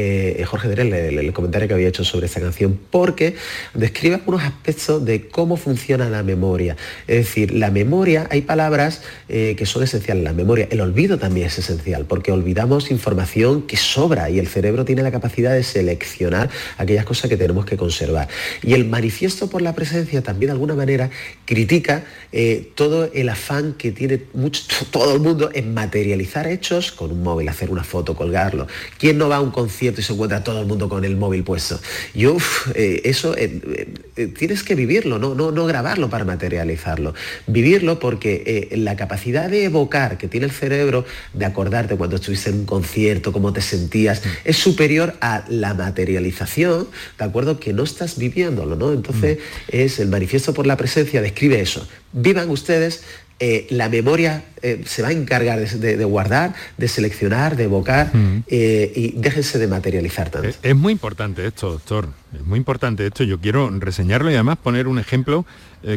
eh, 0.00 0.44
Jorge 0.44 0.68
Drexler, 0.68 1.06
el, 1.06 1.18
el 1.18 1.32
comentario 1.32 1.66
que 1.66 1.74
había 1.74 1.88
hecho 1.88 2.04
sobre 2.04 2.26
esta 2.26 2.40
canción, 2.40 2.78
porque 2.90 3.34
describe 3.74 4.14
algunos 4.14 4.42
aspectos 4.42 5.04
de 5.04 5.26
cómo 5.28 5.56
funciona 5.56 6.08
la 6.08 6.22
memoria. 6.22 6.76
Es 7.08 7.26
decir, 7.26 7.52
la 7.52 7.72
memoria, 7.72 8.28
hay 8.30 8.42
palabras 8.42 9.02
eh, 9.28 9.56
que 9.58 9.66
son 9.66 9.82
esenciales 9.82 10.20
en 10.20 10.24
la 10.24 10.32
memoria. 10.32 10.68
El 10.70 10.80
olvido 10.80 11.18
también 11.18 11.48
es 11.48 11.58
esencial, 11.58 12.04
porque 12.04 12.30
olvidamos 12.30 12.92
información 12.92 13.62
que 13.62 13.76
sobra 13.76 14.30
y 14.30 14.38
el 14.38 14.46
cerebro 14.46 14.84
tiene 14.84 15.02
la 15.02 15.10
capacidad 15.10 15.52
de 15.52 15.64
seleccionar 15.64 16.48
aquellas 16.76 17.04
cosas 17.04 17.28
que 17.28 17.36
tenemos 17.36 17.66
que 17.66 17.76
conservar. 17.76 18.28
Y 18.62 18.74
el 18.74 18.84
manifiesto 18.84 19.50
por 19.50 19.62
la 19.62 19.74
presencia 19.74 20.22
también 20.22 20.48
de 20.48 20.52
alguna 20.52 20.74
manera 20.74 21.10
critica 21.44 22.04
eh, 22.30 22.70
todo 22.76 23.10
el 23.12 23.28
afán 23.30 23.72
que 23.72 23.90
tiene 23.90 24.22
mucho, 24.32 24.62
todo 24.92 25.14
el 25.14 25.20
mundo 25.20 25.50
en 25.52 25.74
materializar 25.74 26.46
hechos 26.46 26.92
con 26.92 27.10
un 27.10 27.24
móvil, 27.24 27.48
hacer 27.48 27.70
una 27.70 27.82
foto, 27.82 28.14
colgarlo. 28.14 28.68
¿Quién 28.98 29.18
no 29.18 29.28
va 29.28 29.36
a 29.36 29.40
un 29.40 29.50
concierto 29.50 29.87
y 29.96 30.02
se 30.02 30.12
encuentra 30.12 30.44
todo 30.44 30.60
el 30.60 30.66
mundo 30.66 30.88
con 30.88 31.04
el 31.04 31.16
móvil 31.16 31.44
puesto? 31.44 31.80
Yo, 32.14 32.34
uf, 32.34 32.68
eh, 32.74 33.02
eso 33.04 33.36
eh, 33.36 33.60
eh, 34.16 34.26
tienes 34.26 34.62
que 34.62 34.74
vivirlo, 34.74 35.18
no, 35.18 35.34
no, 35.34 35.50
no 35.50 35.66
grabarlo 35.66 36.10
para 36.10 36.24
materializarlo. 36.24 37.14
Vivirlo 37.46 37.98
porque 37.98 38.68
la 38.72 38.96
capacidad 38.96 39.48
de 39.48 39.64
evocar 39.64 40.18
que 40.18 40.28
tiene 40.28 40.46
el 40.46 40.52
cerebro, 40.52 41.04
de 41.32 41.44
acordarte 41.44 41.96
cuando 41.96 42.16
estuviste 42.16 42.50
en 42.50 42.60
un 42.60 42.66
concierto, 42.66 43.32
cómo 43.32 43.52
te 43.52 43.60
sentías, 43.60 44.22
es 44.44 44.56
superior 44.56 45.14
a 45.20 45.44
la 45.48 45.74
materialización, 45.74 46.88
¿de 47.18 47.24
acuerdo? 47.24 47.60
Que 47.60 47.72
no 47.72 47.84
estás 47.84 48.18
viviéndolo, 48.18 48.76
¿no? 48.76 48.92
Entonces 48.92 49.38
es 49.68 49.98
el 49.98 50.08
manifiesto 50.08 50.52
por 50.54 50.66
la 50.66 50.76
presencia, 50.76 51.22
describe 51.22 51.60
eso. 51.60 51.86
Vivan 52.12 52.50
ustedes 52.50 53.02
eh, 53.40 53.66
la 53.70 53.88
memoria 53.88 54.44
eh, 54.62 54.82
se 54.86 55.02
va 55.02 55.08
a 55.08 55.12
encargar 55.12 55.60
de, 55.60 55.66
de- 55.78 55.96
de 55.96 56.04
guardar, 56.04 56.54
de 56.76 56.88
seleccionar, 56.88 57.56
de 57.56 57.64
evocar 57.64 58.10
eh, 58.48 58.92
y 58.96 59.12
déjense 59.12 59.58
de 59.58 59.68
materializar 59.68 60.28
tanto. 60.30 60.48
Es, 60.48 60.58
es 60.62 60.74
muy 60.74 60.92
importante 60.92 61.46
esto, 61.46 61.70
doctor. 61.70 62.08
Es 62.34 62.44
muy 62.44 62.58
importante 62.58 63.06
esto. 63.06 63.22
Yo 63.24 63.38
quiero 63.40 63.70
reseñarlo 63.78 64.30
y 64.30 64.34
además 64.34 64.58
poner 64.58 64.88
un 64.88 64.98
ejemplo 64.98 65.46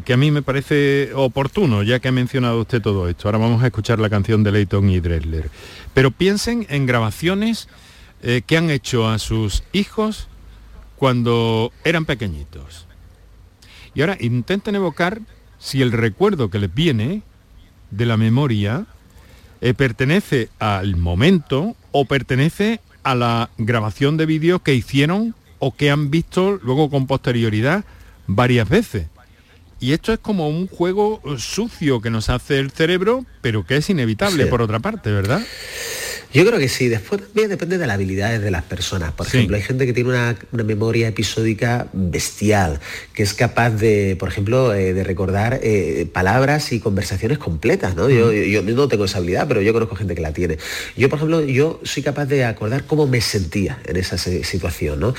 que 0.05 0.13
a 0.13 0.17
mí 0.17 0.29
me 0.29 0.43
parece 0.43 1.09
oportuno, 1.15 1.81
ya 1.81 1.99
que 1.99 2.07
ha 2.09 2.11
mencionado 2.11 2.61
usted 2.61 2.81
todo 2.81 3.09
esto. 3.09 3.27
Ahora 3.27 3.39
vamos 3.39 3.63
a 3.63 3.65
escuchar 3.67 3.97
la 3.99 4.11
canción 4.11 4.43
de 4.43 4.51
Leighton 4.51 4.87
y 4.91 4.99
Dressler. 4.99 5.49
Pero 5.95 6.11
piensen 6.11 6.67
en 6.69 6.85
grabaciones 6.85 7.67
que 8.45 8.57
han 8.57 8.69
hecho 8.69 9.09
a 9.09 9.17
sus 9.17 9.63
hijos 9.73 10.27
cuando 10.97 11.73
eran 11.83 12.05
pequeñitos. 12.05 12.85
Y 13.95 14.01
ahora 14.01 14.17
intenten 14.19 14.75
evocar 14.75 15.19
si 15.57 15.81
el 15.81 15.91
recuerdo 15.91 16.49
que 16.51 16.59
les 16.59 16.73
viene 16.73 17.23
de 17.91 18.05
la 18.05 18.17
memoria 18.17 18.85
eh, 19.61 19.73
pertenece 19.73 20.49
al 20.59 20.95
momento 20.95 21.75
o 21.91 22.05
pertenece 22.05 22.79
a 23.03 23.15
la 23.15 23.49
grabación 23.57 24.17
de 24.17 24.25
vídeos 24.25 24.61
que 24.61 24.73
hicieron 24.73 25.35
o 25.59 25.75
que 25.75 25.91
han 25.91 26.09
visto 26.09 26.59
luego 26.63 26.89
con 26.89 27.07
posterioridad 27.07 27.85
varias 28.27 28.67
veces. 28.67 29.07
Y 29.81 29.93
esto 29.93 30.13
es 30.13 30.19
como 30.19 30.47
un 30.47 30.67
juego 30.67 31.21
eh, 31.25 31.35
sucio 31.39 31.99
que 32.01 32.09
nos 32.11 32.29
hace 32.29 32.59
el 32.59 32.69
cerebro, 32.71 33.25
pero 33.41 33.65
que 33.65 33.77
es 33.77 33.89
inevitable 33.89 34.43
Sí. 34.43 34.49
por 34.49 34.61
otra 34.61 34.79
parte, 34.79 35.11
¿verdad? 35.11 35.41
Yo 36.33 36.45
creo 36.45 36.59
que 36.59 36.69
sí, 36.69 36.87
después 36.87 37.19
también 37.21 37.49
depende 37.49 37.77
de 37.77 37.85
las 37.85 37.95
habilidades 37.95 38.41
de 38.41 38.51
las 38.51 38.63
personas. 38.63 39.11
Por 39.11 39.25
Sí. 39.27 39.35
ejemplo, 39.35 39.57
hay 39.57 39.63
gente 39.63 39.85
que 39.85 39.91
tiene 39.91 40.11
una, 40.11 40.37
una 40.53 40.63
memoria 40.63 41.09
episódica 41.09 41.87
bestial, 41.91 42.79
que 43.13 43.23
es 43.23 43.33
capaz 43.33 43.71
de, 43.71 44.15
por 44.17 44.29
ejemplo, 44.29 44.73
eh, 44.73 44.93
de 44.93 45.03
recordar 45.03 45.59
eh, 45.61 46.07
palabras 46.13 46.71
y 46.71 46.79
conversaciones 46.79 47.37
completas. 47.37 47.95
¿no? 47.97 48.09
Yo, 48.09 48.31
yo- 48.31 48.61
yo 48.61 48.61
no 48.61 48.87
tengo 48.87 49.03
esa 49.05 49.17
habilidad, 49.17 49.45
pero 49.45 49.61
yo 49.61 49.73
conozco 49.73 49.97
gente 49.97 50.15
que 50.15 50.21
la 50.21 50.31
tiene. 50.31 50.57
Yo, 50.95 51.09
por 51.09 51.17
ejemplo, 51.17 51.41
yo 51.43 51.81
soy 51.83 52.01
capaz 52.01 52.27
de 52.27 52.45
acordar 52.45 52.85
cómo 52.85 53.07
me 53.07 53.19
sentía 53.19 53.79
en 53.85 53.97
esa 53.97 54.17
situación. 54.17 55.01
¿no? 55.01 55.13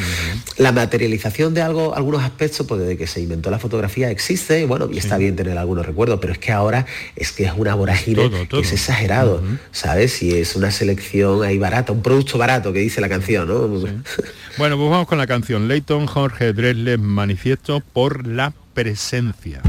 La 0.57 0.73
materialización 0.73 1.53
de 1.53 1.61
algo, 1.61 1.95
algunos 1.95 2.23
aspectos, 2.23 2.67
pues 2.67 2.81
desde 2.81 2.97
que 2.97 3.07
se 3.07 3.21
inventó 3.21 3.51
la 3.51 3.59
fotografía 3.59 4.11
existe, 4.11 4.52
y 4.61 4.65
bueno, 4.65 4.89
y 4.93 4.99
está 4.99 5.17
bien 5.19 5.37
tener 5.37 5.59
algunos 5.59 5.87
recuerdos, 5.87 6.19
pero 6.21 6.33
es 6.33 6.39
que 6.39 6.53
ahora 6.53 6.87
es 7.17 7.33
que 7.33 7.45
es 7.45 7.53
una 7.57 7.75
vorágine 7.75 8.29
Todo, 8.29 8.47
todo. 8.47 8.61
que 8.61 8.67
es 8.67 8.73
exagerado, 8.73 9.43
¿sabes? 9.71 10.23
Y 10.23 10.37
es 10.39 10.57
una 10.57 10.71
selección 10.71 11.43
ahí 11.43 11.59
barata, 11.59 11.93
un 11.93 12.03
producto 12.03 12.39
barato 12.39 12.73
que 12.73 12.81
dice 12.81 13.01
la 13.01 13.09
canción, 13.09 13.49
¿no? 13.49 13.63
Bueno, 14.59 14.77
pues 14.77 14.91
vamos 14.91 15.07
con 15.07 15.17
la 15.17 15.27
canción 15.27 15.67
Leighton 15.67 16.07
Jorge 16.07 16.53
Dressler 16.53 16.99
Manifiesto 16.99 17.81
por 17.81 18.27
la 18.27 18.53
presencia. 18.75 19.63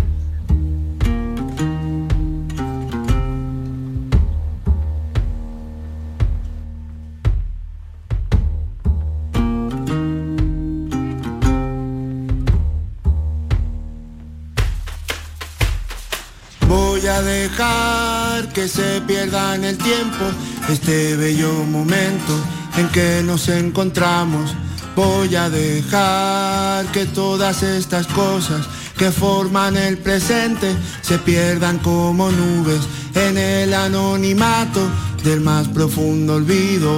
Que 18.54 18.68
se 18.68 19.02
pierda 19.02 19.56
en 19.56 19.64
el 19.64 19.78
tiempo 19.78 20.26
este 20.70 21.16
bello 21.16 21.52
momento 21.64 22.34
en 22.78 22.88
que 22.90 23.24
nos 23.24 23.50
encontramos. 23.50 24.54
Voy 24.96 25.36
a 25.36 25.50
dejar 25.50 26.86
que 26.92 27.06
todas 27.08 27.64
estas 27.64 28.06
cosas 28.08 28.68
que 28.98 29.12
forman 29.12 29.76
el 29.76 29.98
presente 29.98 30.76
se 31.02 31.18
pierdan 31.20 31.80
como 31.80 32.30
nubes 32.32 32.82
en 33.16 33.38
el 33.38 33.74
anonimato 33.74 34.88
del 35.24 35.42
más 35.42 35.68
profundo 35.70 36.36
olvido. 36.36 36.94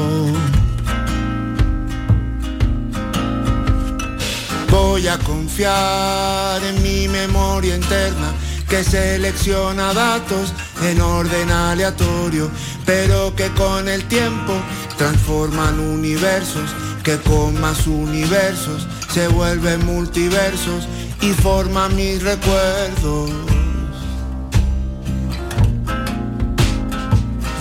Voy 4.70 5.08
a 5.08 5.18
confiar 5.20 6.62
en 6.64 6.84
mi 6.84 7.08
memoria 7.08 7.78
interna 7.78 8.34
que 8.76 8.84
selecciona 8.84 9.94
datos 9.94 10.54
en 10.84 11.00
orden 11.00 11.50
aleatorio, 11.50 12.52
pero 12.86 13.34
que 13.34 13.48
con 13.52 13.88
el 13.88 14.04
tiempo 14.04 14.52
transforman 14.98 15.80
universos, 15.80 16.76
que 17.02 17.18
con 17.20 17.62
más 17.62 17.88
universos 17.88 18.86
se 19.14 19.30
vuelven 19.30 19.86
multiversos 19.86 20.90
y 21.22 21.32
forman 21.32 21.96
mis 21.96 22.22
recuerdos. 22.22 23.32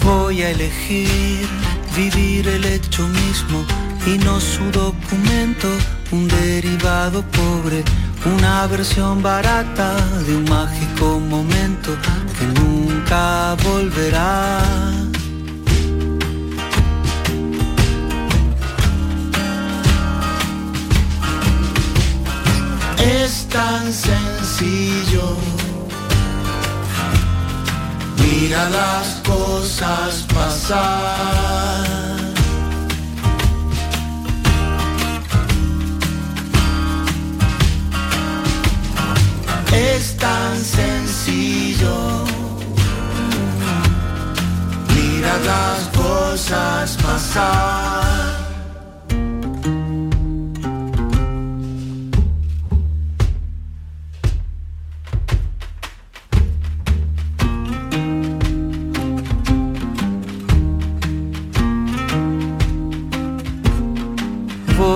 Voy 0.02 0.42
a 0.42 0.50
elegir 0.50 1.46
vivir 1.94 2.48
el 2.48 2.64
hecho 2.64 3.06
mismo 3.06 3.64
y 4.04 4.18
no 4.18 4.40
su 4.40 4.64
documento, 4.72 5.68
un 6.10 6.26
derivado 6.26 7.22
pobre, 7.30 7.84
una 8.26 8.66
versión 8.66 9.22
barata 9.22 9.94
de 10.26 10.36
un 10.36 10.44
mágico 10.44 11.20
momento 11.20 11.90
que 12.38 12.46
nunca 12.60 13.54
volverá. 13.62 14.60
Es 22.98 23.46
tan 23.48 23.92
sencillo. 23.92 25.36
Mira 28.18 28.68
las 28.70 29.20
cosas 29.26 30.26
pasar. 30.34 32.03
Es 39.72 40.16
tan 40.16 40.56
sencillo. 40.58 42.24
Mira 44.94 45.38
las 45.44 45.88
cosas 45.96 46.96
pasar. 47.02 48.44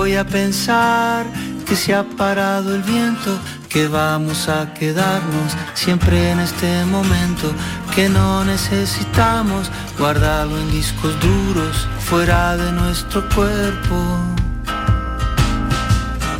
Voy 0.09 0.15
a 0.15 0.25
pensar 0.25 1.25
que 1.67 1.75
se 1.75 1.93
ha 1.93 2.03
parado 2.03 2.75
el 2.75 2.81
viento, 2.83 3.37
que 3.69 3.87
vamos 3.87 4.49
a 4.49 4.73
quedarnos 4.73 5.55
siempre 5.75 6.31
en 6.31 6.39
este 6.39 6.85
momento, 6.85 7.53
que 7.93 8.09
no 8.09 8.43
necesitamos 8.43 9.69
guardarlo 9.97 10.57
en 10.57 10.71
discos 10.71 11.13
duros 11.19 11.87
fuera 11.99 12.57
de 12.57 12.71
nuestro 12.71 13.21
cuerpo. 13.29 13.95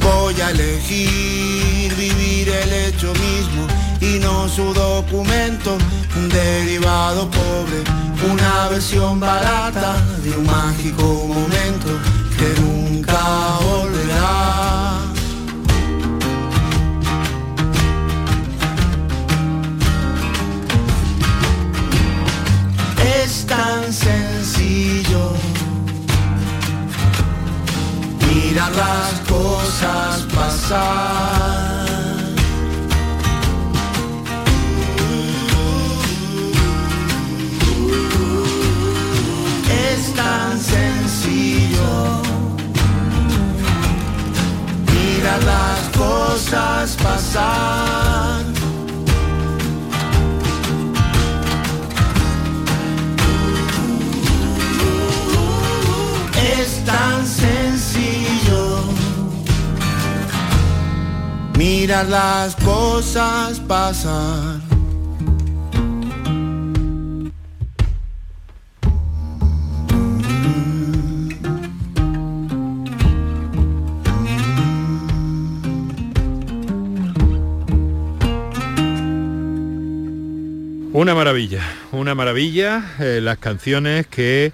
Voy 0.02 0.42
a 0.42 0.50
elegir 0.50 1.94
vivir 1.96 2.50
el 2.50 2.74
hecho 2.88 3.14
mismo 3.14 3.68
y 4.02 4.20
no 4.20 4.50
su 4.50 4.74
documento, 4.74 5.78
un 6.18 6.30
derivado 6.30 7.30
pobre, 7.30 7.84
una 8.32 8.70
versión 8.70 9.20
barata 9.20 10.02
de 10.24 10.32
un 10.32 10.48
mágico 10.48 11.04
momento 11.28 11.90
que 12.38 12.62
nunca 12.62 13.22
volverá. 13.62 13.89
Las 28.68 29.20
cosas 29.22 30.26
pasar. 30.36 31.69
Las 62.08 62.56
cosas 62.58 63.60
pasar. 63.62 64.60
Una 80.92 81.16
maravilla, 81.16 81.62
una 81.92 82.16
maravilla, 82.16 82.96
eh, 83.00 83.20
las 83.22 83.38
canciones 83.38 84.08
que 84.08 84.52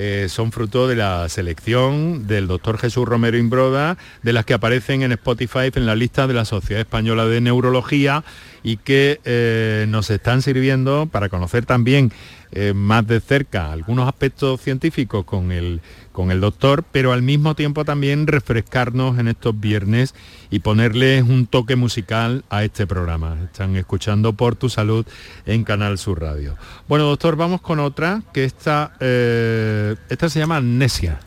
eh, 0.00 0.28
son 0.28 0.52
fruto 0.52 0.86
de 0.86 0.94
la 0.94 1.28
selección 1.28 2.28
del 2.28 2.46
doctor 2.46 2.78
Jesús 2.78 3.04
Romero 3.04 3.36
Imbroda, 3.36 3.98
de 4.22 4.32
las 4.32 4.44
que 4.44 4.54
aparecen 4.54 5.02
en 5.02 5.10
Spotify 5.10 5.72
en 5.74 5.86
la 5.86 5.96
lista 5.96 6.28
de 6.28 6.34
la 6.34 6.44
Sociedad 6.44 6.80
Española 6.80 7.26
de 7.26 7.40
Neurología 7.40 8.22
y 8.62 8.76
que 8.76 9.20
eh, 9.24 9.86
nos 9.88 10.10
están 10.10 10.42
sirviendo 10.42 11.06
para 11.06 11.28
conocer 11.28 11.66
también 11.66 12.12
eh, 12.50 12.72
más 12.72 13.06
de 13.06 13.20
cerca 13.20 13.72
algunos 13.72 14.08
aspectos 14.08 14.62
científicos 14.62 15.24
con 15.26 15.52
el, 15.52 15.82
con 16.12 16.30
el 16.30 16.40
doctor, 16.40 16.82
pero 16.90 17.12
al 17.12 17.20
mismo 17.20 17.54
tiempo 17.54 17.84
también 17.84 18.26
refrescarnos 18.26 19.18
en 19.18 19.28
estos 19.28 19.58
viernes 19.60 20.14
y 20.50 20.60
ponerles 20.60 21.24
un 21.24 21.46
toque 21.46 21.76
musical 21.76 22.44
a 22.48 22.64
este 22.64 22.86
programa. 22.86 23.36
Están 23.44 23.76
escuchando 23.76 24.32
por 24.32 24.56
tu 24.56 24.70
salud 24.70 25.04
en 25.44 25.62
Canal 25.64 25.98
Sur 25.98 26.22
Radio. 26.22 26.56
Bueno, 26.88 27.04
doctor, 27.04 27.36
vamos 27.36 27.60
con 27.60 27.80
otra, 27.80 28.22
que 28.32 28.44
esta, 28.44 28.92
eh, 29.00 29.96
esta 30.08 30.30
se 30.30 30.38
llama 30.38 30.56
amnesia. 30.56 31.20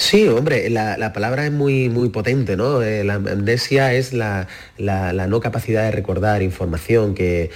Sí, 0.00 0.28
hombre, 0.28 0.70
la, 0.70 0.96
la 0.96 1.12
palabra 1.12 1.44
es 1.44 1.50
muy, 1.50 1.88
muy 1.88 2.08
potente, 2.10 2.56
¿no? 2.56 2.82
Eh, 2.82 3.02
la 3.02 3.14
amnesia 3.14 3.92
es 3.94 4.12
la, 4.12 4.46
la- 4.76 5.12
la 5.12 5.26
no 5.26 5.40
capacidad 5.40 5.82
de 5.82 5.90
recordar 5.90 6.40
información 6.42 7.14
que, 7.16 7.50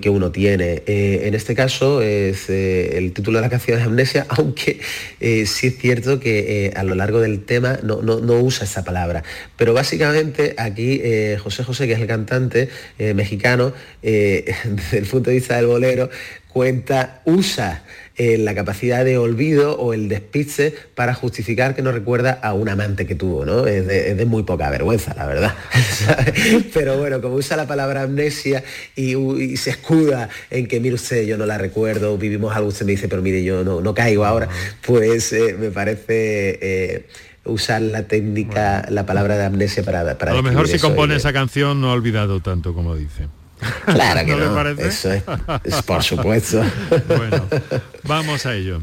que- 0.00 0.08
uno 0.10 0.32
tiene. 0.32 0.82
Eh, 0.86 1.22
en 1.24 1.34
este 1.34 1.54
caso, 1.54 2.02
es, 2.02 2.48
eh, 2.50 2.98
el 2.98 3.12
título 3.12 3.38
de 3.38 3.42
la 3.42 3.48
canción 3.50 3.78
es 3.78 3.86
Amnesia, 3.86 4.26
aunque 4.30 4.80
eh, 5.20 5.46
sí 5.46 5.68
es 5.68 5.78
cierto 5.78 6.18
que 6.18 6.72
a 6.74 6.82
lo 6.82 6.94
largo 6.96 7.20
del 7.20 7.44
tema 7.44 7.78
no, 7.82 8.02
no- 8.02 8.18
no 8.20 8.40
usa 8.40 8.64
esa 8.64 8.82
palabra. 8.84 9.22
Pero 9.56 9.74
básicamente 9.74 10.54
aquí 10.58 11.00
José 11.42 11.62
José, 11.62 11.86
que 11.86 11.92
es 11.92 12.00
el 12.00 12.06
cantante 12.06 12.68
mexicano, 13.14 13.72
desde 14.02 14.98
el 14.98 15.04
punto 15.06 15.30
de 15.30 15.36
vista 15.36 15.56
del 15.56 15.66
bolero, 15.66 16.10
cuenta, 16.52 17.20
usa 17.24 17.84
eh, 18.16 18.36
la 18.36 18.52
capacidad 18.52 19.04
de 19.04 19.16
olvido 19.16 19.78
o 19.78 19.92
el 19.94 20.08
despiste 20.08 20.74
para 20.96 21.14
justificar 21.14 21.76
que 21.76 21.82
no 21.82 21.92
recuerda 21.92 22.32
a 22.32 22.52
un 22.52 22.68
amante 22.68 23.06
que 23.06 23.14
tuvo, 23.14 23.44
¿no? 23.44 23.66
Es 23.68 23.86
de, 23.86 24.24
muy 24.24 24.42
poca 24.42 24.68
vergüenza, 24.70 25.14
la 25.14 25.26
verdad. 25.26 25.54
Pero 26.74 26.98
bueno, 26.98 27.20
como 27.20 27.36
usa 27.36 27.56
la 27.56 27.66
palabra 27.68 28.02
amnesia 28.02 28.64
y, 28.96 29.14
y 29.14 29.56
se 29.68 29.70
escuda 29.70 30.28
en 30.50 30.66
que, 30.66 30.80
mire 30.80 30.94
usted, 30.94 31.26
yo 31.26 31.36
no 31.36 31.44
la 31.44 31.58
recuerdo, 31.58 32.16
vivimos 32.16 32.56
algo, 32.56 32.68
usted 32.68 32.86
me 32.86 32.92
dice, 32.92 33.08
pero 33.08 33.20
mire, 33.20 33.42
yo 33.44 33.64
no, 33.64 33.80
no 33.80 33.94
caigo 33.94 34.24
ahora, 34.24 34.48
pues 34.86 35.32
eh, 35.32 35.54
me 35.58 35.70
parece... 35.70 36.58
eh, 36.62 37.06
usar 37.44 37.80
la 37.80 38.02
técnica, 38.02 38.84
la 38.90 39.06
palabra 39.06 39.38
de 39.38 39.46
amnesia 39.46 39.82
para, 39.82 40.18
para 40.18 40.32
A 40.32 40.34
lo 40.34 40.42
mejor 40.42 40.68
si 40.68 40.78
compone 40.78 41.16
esa 41.16 41.32
canción 41.32 41.80
no 41.80 41.88
ha 41.90 41.94
olvidado 41.94 42.40
tanto 42.40 42.74
como 42.74 42.94
dice. 42.94 43.28
Claro 43.86 44.24
que 44.76 44.86
eso 44.86 45.12
es, 45.12 45.22
es 45.64 45.82
por 45.82 46.02
supuesto. 46.10 46.62
Bueno, 47.08 47.48
vamos 48.04 48.44
a 48.46 48.54
ello. 48.54 48.82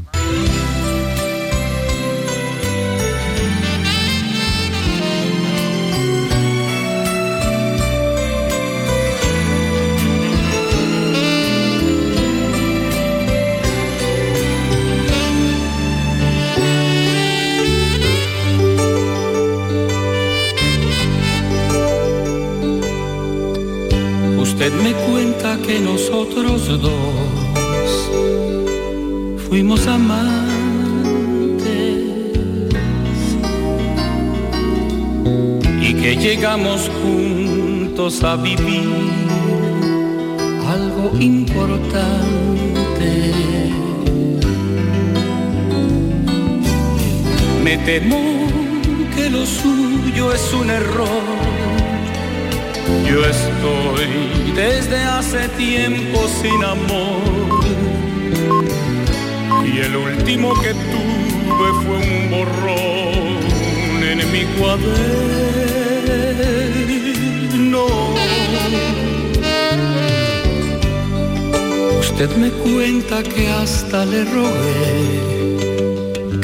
Usted 72.18 72.34
me 72.38 72.50
cuenta 72.50 73.22
que 73.22 73.46
hasta 73.46 74.06
le 74.06 74.24
rogué 74.24 75.20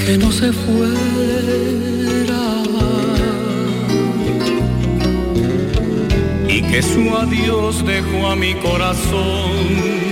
que 0.05 0.19
no 0.19 0.31
se 0.31 0.53
fuera. 0.53 0.83
Y 6.47 6.61
que 6.61 6.83
su 6.83 7.17
adiós 7.17 7.87
dejó 7.87 8.27
a 8.27 8.37
mi 8.37 8.53
corazón 8.57 10.12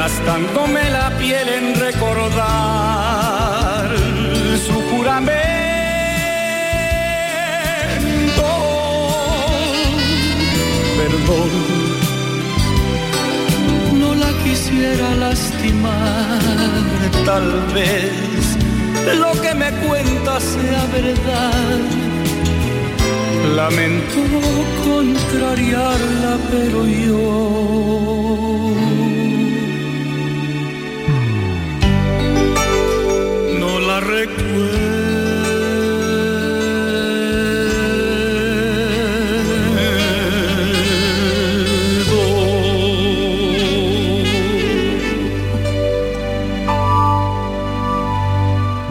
Gastándome 0.00 0.82
la 0.88 1.10
piel 1.18 1.46
en 1.58 1.74
recordar 1.78 2.40
su 4.66 4.76
juramento. 4.90 5.40
Perdón, 11.00 11.50
no 14.00 14.10
la 14.14 14.32
quisiera 14.42 15.08
lastimar, 15.16 16.40
tal 17.26 17.48
vez 17.74 18.56
lo 19.22 19.32
que 19.42 19.52
me 19.54 19.70
cuenta 19.86 20.40
sea 20.40 20.82
verdad. 20.98 21.78
Lamento 23.54 24.20
contrariarla, 24.82 26.32
pero 26.50 26.86
yo 26.86 28.19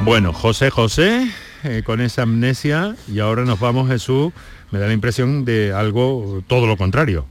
Bueno, 0.03 0.33
José 0.33 0.71
José, 0.71 1.31
eh, 1.63 1.83
con 1.85 2.01
esa 2.01 2.23
amnesia, 2.23 2.95
y 3.07 3.19
ahora 3.19 3.45
nos 3.45 3.59
vamos, 3.59 3.87
Jesús, 3.89 4.33
me 4.71 4.79
da 4.79 4.87
la 4.87 4.93
impresión 4.93 5.45
de 5.45 5.71
algo 5.71 6.43
todo 6.47 6.65
lo 6.65 6.77
contrario. 6.77 7.25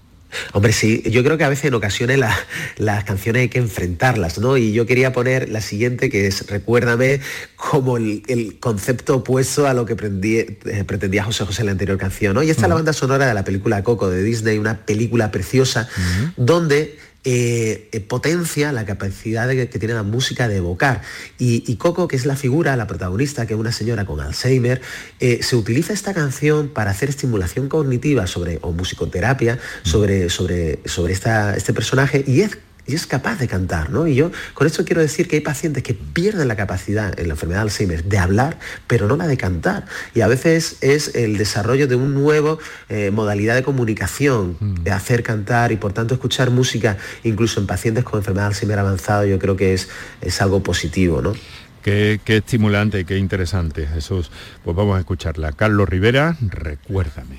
Hombre, 0.52 0.72
sí, 0.72 1.02
yo 1.10 1.22
creo 1.24 1.36
que 1.38 1.44
a 1.44 1.48
veces 1.48 1.66
en 1.66 1.74
ocasiones 1.74 2.18
la- 2.18 2.36
las 2.76 3.04
canciones 3.04 3.42
hay 3.42 3.48
que 3.48 3.58
enfrentarlas, 3.58 4.38
¿no? 4.38 4.56
Y 4.56 4.72
yo 4.72 4.86
quería 4.86 5.12
poner 5.12 5.48
la 5.48 5.60
siguiente, 5.60 6.10
que 6.10 6.26
es 6.26 6.46
Recuérdame, 6.48 7.20
como 7.56 7.96
el, 7.96 8.22
el 8.28 8.58
concepto 8.58 9.16
opuesto 9.16 9.66
a 9.66 9.74
lo 9.74 9.84
que 9.86 9.94
eh, 9.94 10.84
pretendía 10.84 11.24
José 11.24 11.44
José 11.44 11.62
en 11.62 11.66
la 11.66 11.72
anterior 11.72 11.98
canción, 11.98 12.34
¿no? 12.34 12.42
Y 12.42 12.50
esta 12.50 12.62
es 12.62 12.68
la 12.68 12.74
banda 12.74 12.92
sonora 12.92 13.26
de 13.26 13.34
la 13.34 13.44
película 13.44 13.82
Coco 13.82 14.08
de 14.10 14.22
Disney, 14.22 14.58
una 14.58 14.78
película 14.86 15.30
preciosa, 15.30 15.88
donde 16.36 16.98
eh, 17.24 17.88
eh, 17.92 18.00
potencia 18.00 18.72
la 18.72 18.84
capacidad 18.86 19.46
de- 19.48 19.68
que 19.68 19.78
tiene 19.78 19.94
la 19.94 20.02
música 20.02 20.48
de 20.48 20.56
evocar. 20.56 21.02
Y, 21.38 21.64
y 21.70 21.76
Coco, 21.76 22.08
que 22.08 22.16
es 22.16 22.26
la 22.26 22.36
figura, 22.36 22.76
la 22.76 22.86
protagonista, 22.86 23.46
que 23.46 23.54
es 23.54 23.60
una 23.60 23.72
señora 23.72 24.06
con 24.06 24.20
Alzheimer, 24.20 24.80
eh, 25.20 25.40
se 25.42 25.56
utiliza 25.56 25.92
esta 25.92 26.14
canción 26.14 26.68
para 26.68 26.90
hacer 26.92 27.08
estimulación 27.08 27.68
cognitiva 27.68 28.26
sobre, 28.26 28.58
o 28.62 28.72
musicoterapia 28.72 29.58
sobre, 29.82 30.30
sobre, 30.30 30.78
sobre 30.84 31.12
esta, 31.12 31.56
este 31.56 31.72
personaje 31.72 32.24
y 32.26 32.42
es 32.42 32.56
y 32.88 32.94
es 32.94 33.06
capaz 33.06 33.38
de 33.38 33.46
cantar, 33.46 33.90
¿no? 33.90 34.06
Y 34.06 34.14
yo 34.14 34.32
con 34.54 34.66
esto 34.66 34.84
quiero 34.84 35.02
decir 35.02 35.28
que 35.28 35.36
hay 35.36 35.42
pacientes 35.42 35.82
que 35.82 35.94
pierden 35.94 36.48
la 36.48 36.56
capacidad 36.56 37.18
en 37.20 37.28
la 37.28 37.34
enfermedad 37.34 37.60
de 37.60 37.62
Alzheimer 37.62 38.04
de 38.04 38.18
hablar, 38.18 38.58
pero 38.86 39.06
no 39.06 39.16
la 39.16 39.26
de 39.26 39.36
cantar. 39.36 39.84
Y 40.14 40.22
a 40.22 40.26
veces 40.26 40.78
es 40.80 41.14
el 41.14 41.36
desarrollo 41.36 41.86
de 41.86 41.96
un 41.96 42.14
nuevo 42.14 42.58
eh, 42.88 43.10
modalidad 43.10 43.54
de 43.54 43.62
comunicación, 43.62 44.56
de 44.82 44.90
hacer 44.90 45.22
cantar 45.22 45.70
y 45.70 45.76
por 45.76 45.92
tanto 45.92 46.14
escuchar 46.14 46.50
música, 46.50 46.96
incluso 47.24 47.60
en 47.60 47.66
pacientes 47.66 48.04
con 48.04 48.18
enfermedad 48.18 48.46
de 48.46 48.54
Alzheimer 48.54 48.78
avanzado, 48.78 49.26
yo 49.26 49.38
creo 49.38 49.54
que 49.54 49.74
es, 49.74 49.88
es 50.22 50.40
algo 50.40 50.62
positivo, 50.62 51.20
¿no? 51.20 51.34
Qué, 51.82 52.20
qué 52.24 52.38
estimulante 52.38 53.00
y 53.00 53.04
qué 53.04 53.18
interesante, 53.18 53.86
Jesús. 53.86 54.30
Pues 54.64 54.76
vamos 54.76 54.96
a 54.96 55.00
escucharla. 55.00 55.52
Carlos 55.52 55.88
Rivera. 55.88 56.36
Recuérdame, 56.40 57.38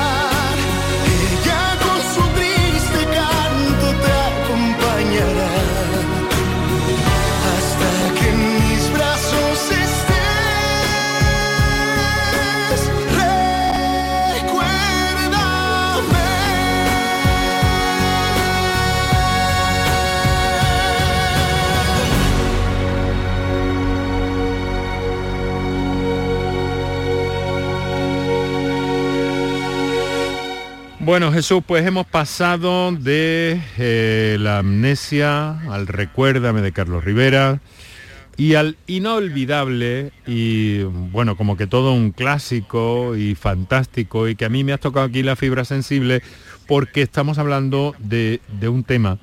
Bueno, 31.11 31.33
Jesús, 31.33 31.61
pues 31.67 31.85
hemos 31.85 32.07
pasado 32.07 32.93
de 32.93 33.61
eh, 33.77 34.37
la 34.39 34.59
amnesia 34.59 35.59
al 35.69 35.85
recuérdame 35.85 36.61
de 36.61 36.71
Carlos 36.71 37.03
Rivera 37.03 37.59
y 38.37 38.55
al 38.55 38.77
inolvidable 38.87 40.13
y 40.25 40.83
bueno, 40.83 41.35
como 41.35 41.57
que 41.57 41.67
todo 41.67 41.91
un 41.91 42.11
clásico 42.11 43.17
y 43.17 43.35
fantástico 43.35 44.29
y 44.29 44.37
que 44.37 44.45
a 44.45 44.49
mí 44.49 44.63
me 44.63 44.71
has 44.71 44.79
tocado 44.79 45.05
aquí 45.05 45.21
la 45.21 45.35
fibra 45.35 45.65
sensible 45.65 46.23
porque 46.65 47.01
estamos 47.01 47.39
hablando 47.39 47.93
de, 47.99 48.39
de 48.61 48.69
un 48.69 48.85
tema 48.85 49.19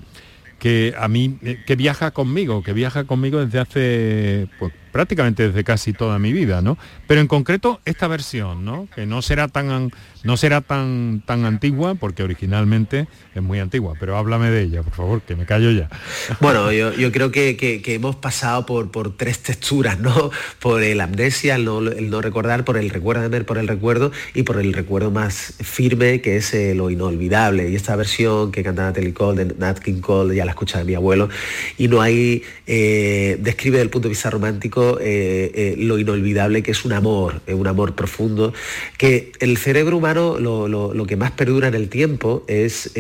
que 0.59 0.95
a 0.99 1.09
mí, 1.09 1.39
eh, 1.43 1.63
que 1.67 1.75
viaja 1.75 2.11
conmigo, 2.11 2.63
que 2.63 2.75
viaja 2.75 3.05
conmigo 3.05 3.43
desde 3.43 3.61
hace, 3.61 4.49
pues 4.59 4.75
prácticamente 4.93 5.47
desde 5.49 5.65
casi 5.65 5.93
toda 5.93 6.19
mi 6.19 6.33
vida, 6.33 6.63
¿no? 6.63 6.79
Pero 7.07 7.21
en 7.21 7.27
concreto 7.27 7.81
esta 7.85 8.09
versión, 8.09 8.65
¿no? 8.65 8.89
Que 8.95 9.07
no 9.07 9.23
será 9.23 9.49
tan, 9.49 9.91
no 10.25 10.37
será 10.37 10.61
tan, 10.61 11.23
tan 11.25 11.45
antigua, 11.45 11.95
porque 11.95 12.23
originalmente 12.23 13.09
es 13.35 13.43
muy 13.43 13.59
antigua, 13.61 13.95
pero 13.99 14.17
háblame 14.17 14.51
de 14.51 14.63
ella, 14.63 14.83
por 14.83 14.95
favor, 14.95 15.23
que 15.23 15.37
me 15.37 15.47
callo 15.47 15.71
ya. 15.71 15.89
Bueno, 16.41 16.73
yo, 16.73 16.93
yo 16.95 17.11
creo 17.13 17.31
que, 17.31 17.57
que- 17.57 17.95
hemos 17.95 18.17
pasado 18.17 18.65
por, 18.67 18.91
por 18.91 19.17
tres 19.17 19.41
texturas, 19.43 19.99
¿no? 19.99 20.31
Por 20.61 20.83
el 20.83 21.01
amnesia, 21.01 21.57
el 21.57 21.65
no, 21.65 22.21
recordar, 22.21 22.65
por 22.65 22.77
el 22.77 22.91
recuérdame, 22.91 23.41
por 23.43 23.59
el 23.59 23.67
recuerdo 23.69 24.13
y 24.35 24.43
por 24.43 24.59
el 24.59 24.73
recuerdo 24.73 25.11
más 25.11 25.55
firme, 25.61 26.21
que 26.21 26.37
es 26.37 26.53
eh, 26.55 26.75
lo 26.75 26.91
inolvidable. 26.91 27.71
Y 27.71 27.75
esta 27.75 27.97
versión 27.97 28.53
que 28.53 28.63
canta 28.63 28.83
Natalie 28.83 29.15
Cole, 29.15 29.45
de 29.45 29.55
Nat 29.55 29.79
King 29.79 30.01
Cole, 30.01 30.35
ya 30.37 30.45
la 30.45 30.53
escucha 30.53 30.79
de 30.79 30.85
mi 30.85 30.95
abuelo, 30.95 31.29
y 31.77 31.89
no 31.89 32.01
hay, 32.01 32.43
eh, 32.67 33.37
describe 33.41 33.79
desde 33.79 33.85
el 33.85 33.91
punto 33.91 34.09
de 34.09 34.11
vista 34.11 34.31
romántico 34.31 34.78
eh, 35.01 35.51
eh, 35.55 35.75
lo 35.79 35.99
inolvidable 35.99 36.63
que 36.63 36.71
es 36.73 36.85
un 36.85 36.93
amor, 36.93 37.41
eh, 37.47 37.55
un 37.55 37.67
amor 37.67 37.95
profundo, 37.95 38.53
que 38.99 39.33
el 39.41 39.57
cerebro 39.59 39.97
humano 39.99 40.39
lo, 40.39 40.69
lo- 40.69 40.95
lo 40.95 41.07
que 41.07 41.17
más 41.17 41.33
perdura 41.33 41.69
en 41.69 41.75
el 41.75 41.89
tiempo 41.89 42.45
es... 42.49 42.91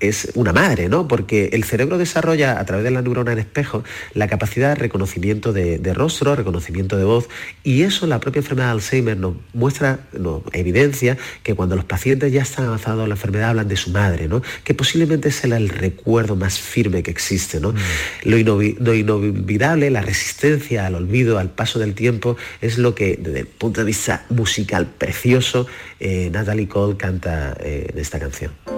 es 0.00 0.30
una 0.34 0.52
madre, 0.52 0.88
¿no? 0.88 1.08
Porque 1.08 1.50
el 1.52 1.64
cerebro 1.64 1.98
desarrolla 1.98 2.60
a 2.60 2.64
través 2.64 2.84
de 2.84 2.90
la 2.90 3.02
neurona 3.02 3.32
en 3.32 3.38
espejo 3.38 3.84
la 4.14 4.28
capacidad 4.28 4.68
de 4.70 4.74
reconocimiento 4.76 5.52
de, 5.52 5.78
de 5.78 5.94
rostro, 5.94 6.36
reconocimiento 6.36 6.96
de 6.96 7.04
voz, 7.04 7.28
y 7.64 7.82
eso 7.82 8.06
la 8.06 8.20
propia 8.20 8.40
enfermedad 8.40 8.68
de 8.68 8.72
Alzheimer 8.72 9.16
nos 9.16 9.34
muestra, 9.54 10.00
nos 10.12 10.42
evidencia 10.52 11.16
que 11.42 11.54
cuando 11.54 11.76
los 11.76 11.84
pacientes 11.84 12.32
ya 12.32 12.42
están 12.42 12.66
avanzados 12.66 13.02
en 13.02 13.08
la 13.08 13.14
enfermedad 13.14 13.50
hablan 13.50 13.68
de 13.68 13.76
su 13.76 13.90
madre, 13.90 14.28
¿no? 14.28 14.42
Que 14.64 14.74
posiblemente 14.74 15.30
sea 15.30 15.56
el 15.56 15.68
recuerdo 15.68 16.36
más 16.36 16.58
firme 16.58 17.02
que 17.02 17.10
existe, 17.10 17.60
¿no? 17.60 17.74
Lo, 18.24 18.38
inovi- 18.38 18.76
lo 18.78 18.94
inolvidable, 18.94 19.90
la 19.90 20.02
resistencia 20.02 20.86
al 20.86 20.94
olvido, 20.94 21.38
al 21.38 21.50
paso 21.50 21.78
del 21.78 21.94
tiempo, 21.94 22.36
es 22.60 22.78
lo 22.78 22.94
que 22.94 23.18
desde 23.20 23.40
el 23.40 23.46
punto 23.46 23.80
de 23.80 23.86
vista 23.86 24.24
musical 24.30 24.86
precioso, 24.86 25.66
eh, 26.00 26.30
Natalie 26.32 26.68
Cole 26.68 26.96
canta 26.96 27.56
eh, 27.60 27.90
en 27.92 27.98
esta 27.98 28.18
canción. 28.18 28.77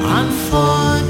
Unforgettable. 0.00 1.08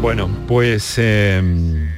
Bueno, 0.00 0.28
pues 0.48 0.94
eh, 0.96 1.89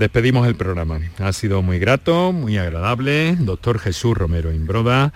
despedimos 0.00 0.48
el 0.48 0.56
programa. 0.56 0.98
Ha 1.18 1.32
sido 1.32 1.62
muy 1.62 1.78
grato, 1.78 2.32
muy 2.32 2.56
agradable. 2.56 3.36
Doctor 3.38 3.78
Jesús 3.78 4.16
Romero 4.16 4.50
Imbroda, 4.50 5.12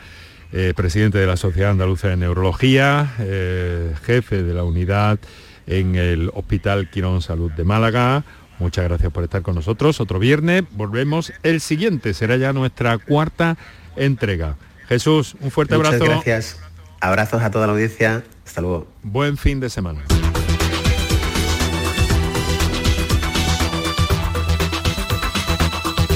eh, 0.53 0.75
presidente 0.77 1.19
de 1.19 1.27
la 1.27 1.39
Sociedad 1.39 1.71
Andaluza 1.71 2.09
de 2.09 2.19
Neurología, 2.19 3.15
eh, 3.19 3.95
jefe 4.05 4.43
de 4.43 4.53
la 4.55 4.63
unidad 4.63 5.19
en 5.67 5.97
el 5.97 6.31
Hospital 6.35 6.91
Quirón 6.91 7.23
Salud 7.23 7.51
de 7.53 7.65
Málaga. 7.65 8.25
Muchas 8.59 8.85
gracias 8.85 9.11
por 9.11 9.25
estar 9.25 9.41
con 9.41 9.55
nosotros. 9.55 10.01
Otro 10.01 10.19
viernes 10.19 10.65
volvemos 10.73 11.33
el 11.43 11.63
siguiente. 11.63 12.13
Será 12.13 12.37
ya 12.37 12.53
nuestra 12.53 12.99
cuarta 12.99 13.57
entrega. 13.97 14.57
Jesús, 14.87 15.35
un 15.41 15.51
fuerte 15.51 15.77
Muchas 15.77 15.95
abrazo. 15.95 16.13
gracias. 16.13 16.61
Abrazos 17.01 17.43
a 17.43 17.51
toda 17.51 17.67
la 17.67 17.73
audiencia. 17.73 18.23
Hasta 18.47 18.61
luego. 18.61 18.87
Buen 19.03 19.39
fin 19.39 19.61
de 19.61 19.71
semana. 19.71 20.03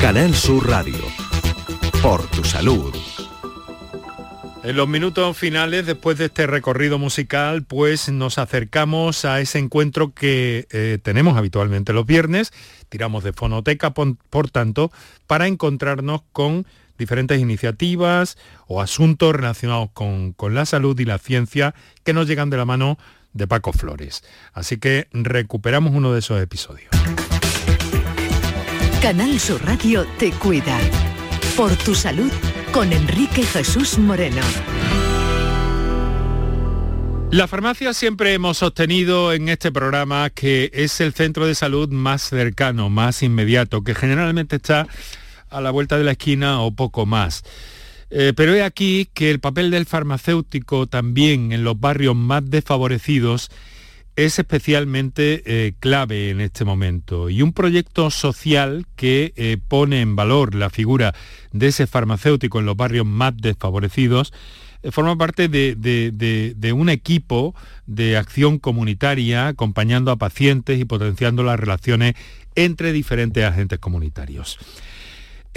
Canal 0.00 0.32
Sur 0.32 0.68
Radio. 0.68 0.94
Por 2.00 2.22
tu 2.28 2.44
salud. 2.44 2.94
En 4.62 4.76
los 4.76 4.86
minutos 4.86 5.36
finales, 5.36 5.86
después 5.86 6.16
de 6.18 6.26
este 6.26 6.46
recorrido 6.46 6.98
musical, 6.98 7.64
pues 7.64 8.08
nos 8.08 8.38
acercamos 8.38 9.24
a 9.24 9.40
ese 9.40 9.58
encuentro 9.58 10.14
que 10.14 10.68
eh, 10.70 10.98
tenemos 11.02 11.36
habitualmente 11.36 11.92
los 11.92 12.06
viernes, 12.06 12.52
tiramos 12.88 13.24
de 13.24 13.32
fonoteca, 13.32 13.92
por, 13.92 14.16
por 14.30 14.50
tanto, 14.50 14.92
para 15.26 15.48
encontrarnos 15.48 16.22
con 16.32 16.64
diferentes 16.96 17.40
iniciativas 17.40 18.38
o 18.68 18.80
asuntos 18.80 19.34
relacionados 19.34 19.90
con, 19.92 20.32
con 20.32 20.54
la 20.54 20.64
salud 20.64 20.98
y 21.00 21.06
la 21.06 21.18
ciencia 21.18 21.74
que 22.04 22.12
nos 22.12 22.28
llegan 22.28 22.50
de 22.50 22.56
la 22.56 22.64
mano 22.64 22.98
de 23.32 23.48
Paco 23.48 23.72
Flores. 23.72 24.22
Así 24.52 24.78
que 24.78 25.08
recuperamos 25.12 25.92
uno 25.92 26.12
de 26.12 26.20
esos 26.20 26.40
episodios. 26.40 26.88
Canal 29.02 29.38
Sur 29.38 29.64
Radio 29.64 30.04
te 30.18 30.32
cuida. 30.32 30.76
Por 31.56 31.70
tu 31.76 31.94
salud 31.94 32.32
con 32.72 32.92
Enrique 32.92 33.44
Jesús 33.44 33.96
Moreno. 33.96 34.42
La 37.30 37.46
farmacia 37.46 37.94
siempre 37.94 38.34
hemos 38.34 38.58
sostenido 38.58 39.32
en 39.32 39.48
este 39.50 39.70
programa 39.70 40.30
que 40.30 40.72
es 40.74 41.00
el 41.00 41.12
centro 41.12 41.46
de 41.46 41.54
salud 41.54 41.88
más 41.90 42.22
cercano, 42.22 42.90
más 42.90 43.22
inmediato, 43.22 43.84
que 43.84 43.94
generalmente 43.94 44.56
está 44.56 44.88
a 45.48 45.60
la 45.60 45.70
vuelta 45.70 45.96
de 45.96 46.02
la 46.02 46.12
esquina 46.12 46.60
o 46.62 46.72
poco 46.72 47.06
más. 47.06 47.44
Eh, 48.10 48.32
pero 48.34 48.52
he 48.52 48.64
aquí 48.64 49.08
que 49.14 49.30
el 49.30 49.38
papel 49.38 49.70
del 49.70 49.86
farmacéutico 49.86 50.88
también 50.88 51.52
en 51.52 51.62
los 51.62 51.78
barrios 51.78 52.16
más 52.16 52.50
desfavorecidos 52.50 53.48
es 54.18 54.40
especialmente 54.40 55.42
eh, 55.46 55.74
clave 55.78 56.30
en 56.30 56.40
este 56.40 56.64
momento. 56.64 57.30
Y 57.30 57.40
un 57.40 57.52
proyecto 57.52 58.10
social 58.10 58.84
que 58.96 59.32
eh, 59.36 59.58
pone 59.68 60.00
en 60.00 60.16
valor 60.16 60.56
la 60.56 60.70
figura 60.70 61.14
de 61.52 61.68
ese 61.68 61.86
farmacéutico 61.86 62.58
en 62.58 62.66
los 62.66 62.76
barrios 62.76 63.06
más 63.06 63.36
desfavorecidos 63.36 64.32
eh, 64.82 64.90
forma 64.90 65.16
parte 65.16 65.46
de, 65.46 66.72
un 66.74 66.88
equipo 66.88 67.54
de 67.86 68.16
acción 68.16 68.58
comunitaria 68.58 69.46
acompañando 69.46 70.10
a 70.10 70.16
pacientes 70.16 70.80
y 70.80 70.84
potenciando 70.84 71.44
las 71.44 71.60
relaciones 71.60 72.14
entre 72.56 72.92
diferentes 72.92 73.44
agentes 73.44 73.78
comunitarios. 73.78 74.58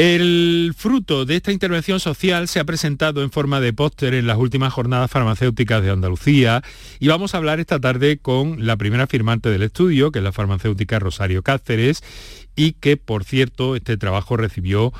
El 0.01 0.73
fruto 0.75 1.25
de 1.25 1.35
esta 1.35 1.51
intervención 1.51 1.99
social 1.99 2.47
se 2.47 2.59
ha 2.59 2.63
presentado 2.63 3.21
en 3.21 3.29
forma 3.29 3.61
de 3.61 3.71
póster 3.71 4.15
en 4.15 4.25
las 4.25 4.39
últimas 4.39 4.73
jornadas 4.73 5.11
farmacéuticas 5.11 5.83
de 5.83 5.91
Andalucía 5.91 6.63
y 6.99 7.07
vamos 7.07 7.35
a 7.35 7.37
hablar 7.37 7.59
esta 7.59 7.79
tarde 7.79 8.17
con 8.17 8.65
la 8.65 8.77
primera 8.77 9.05
firmante 9.05 9.49
del 9.49 9.61
estudio, 9.61 10.11
que 10.11 10.17
es 10.17 10.23
la 10.23 10.31
farmacéutica 10.31 10.97
Rosario 10.97 11.43
Cáceres, 11.43 12.03
y 12.55 12.71
que, 12.71 12.97
por 12.97 13.25
cierto, 13.25 13.75
este 13.75 13.95
trabajo 13.95 14.37
recibió 14.37 14.91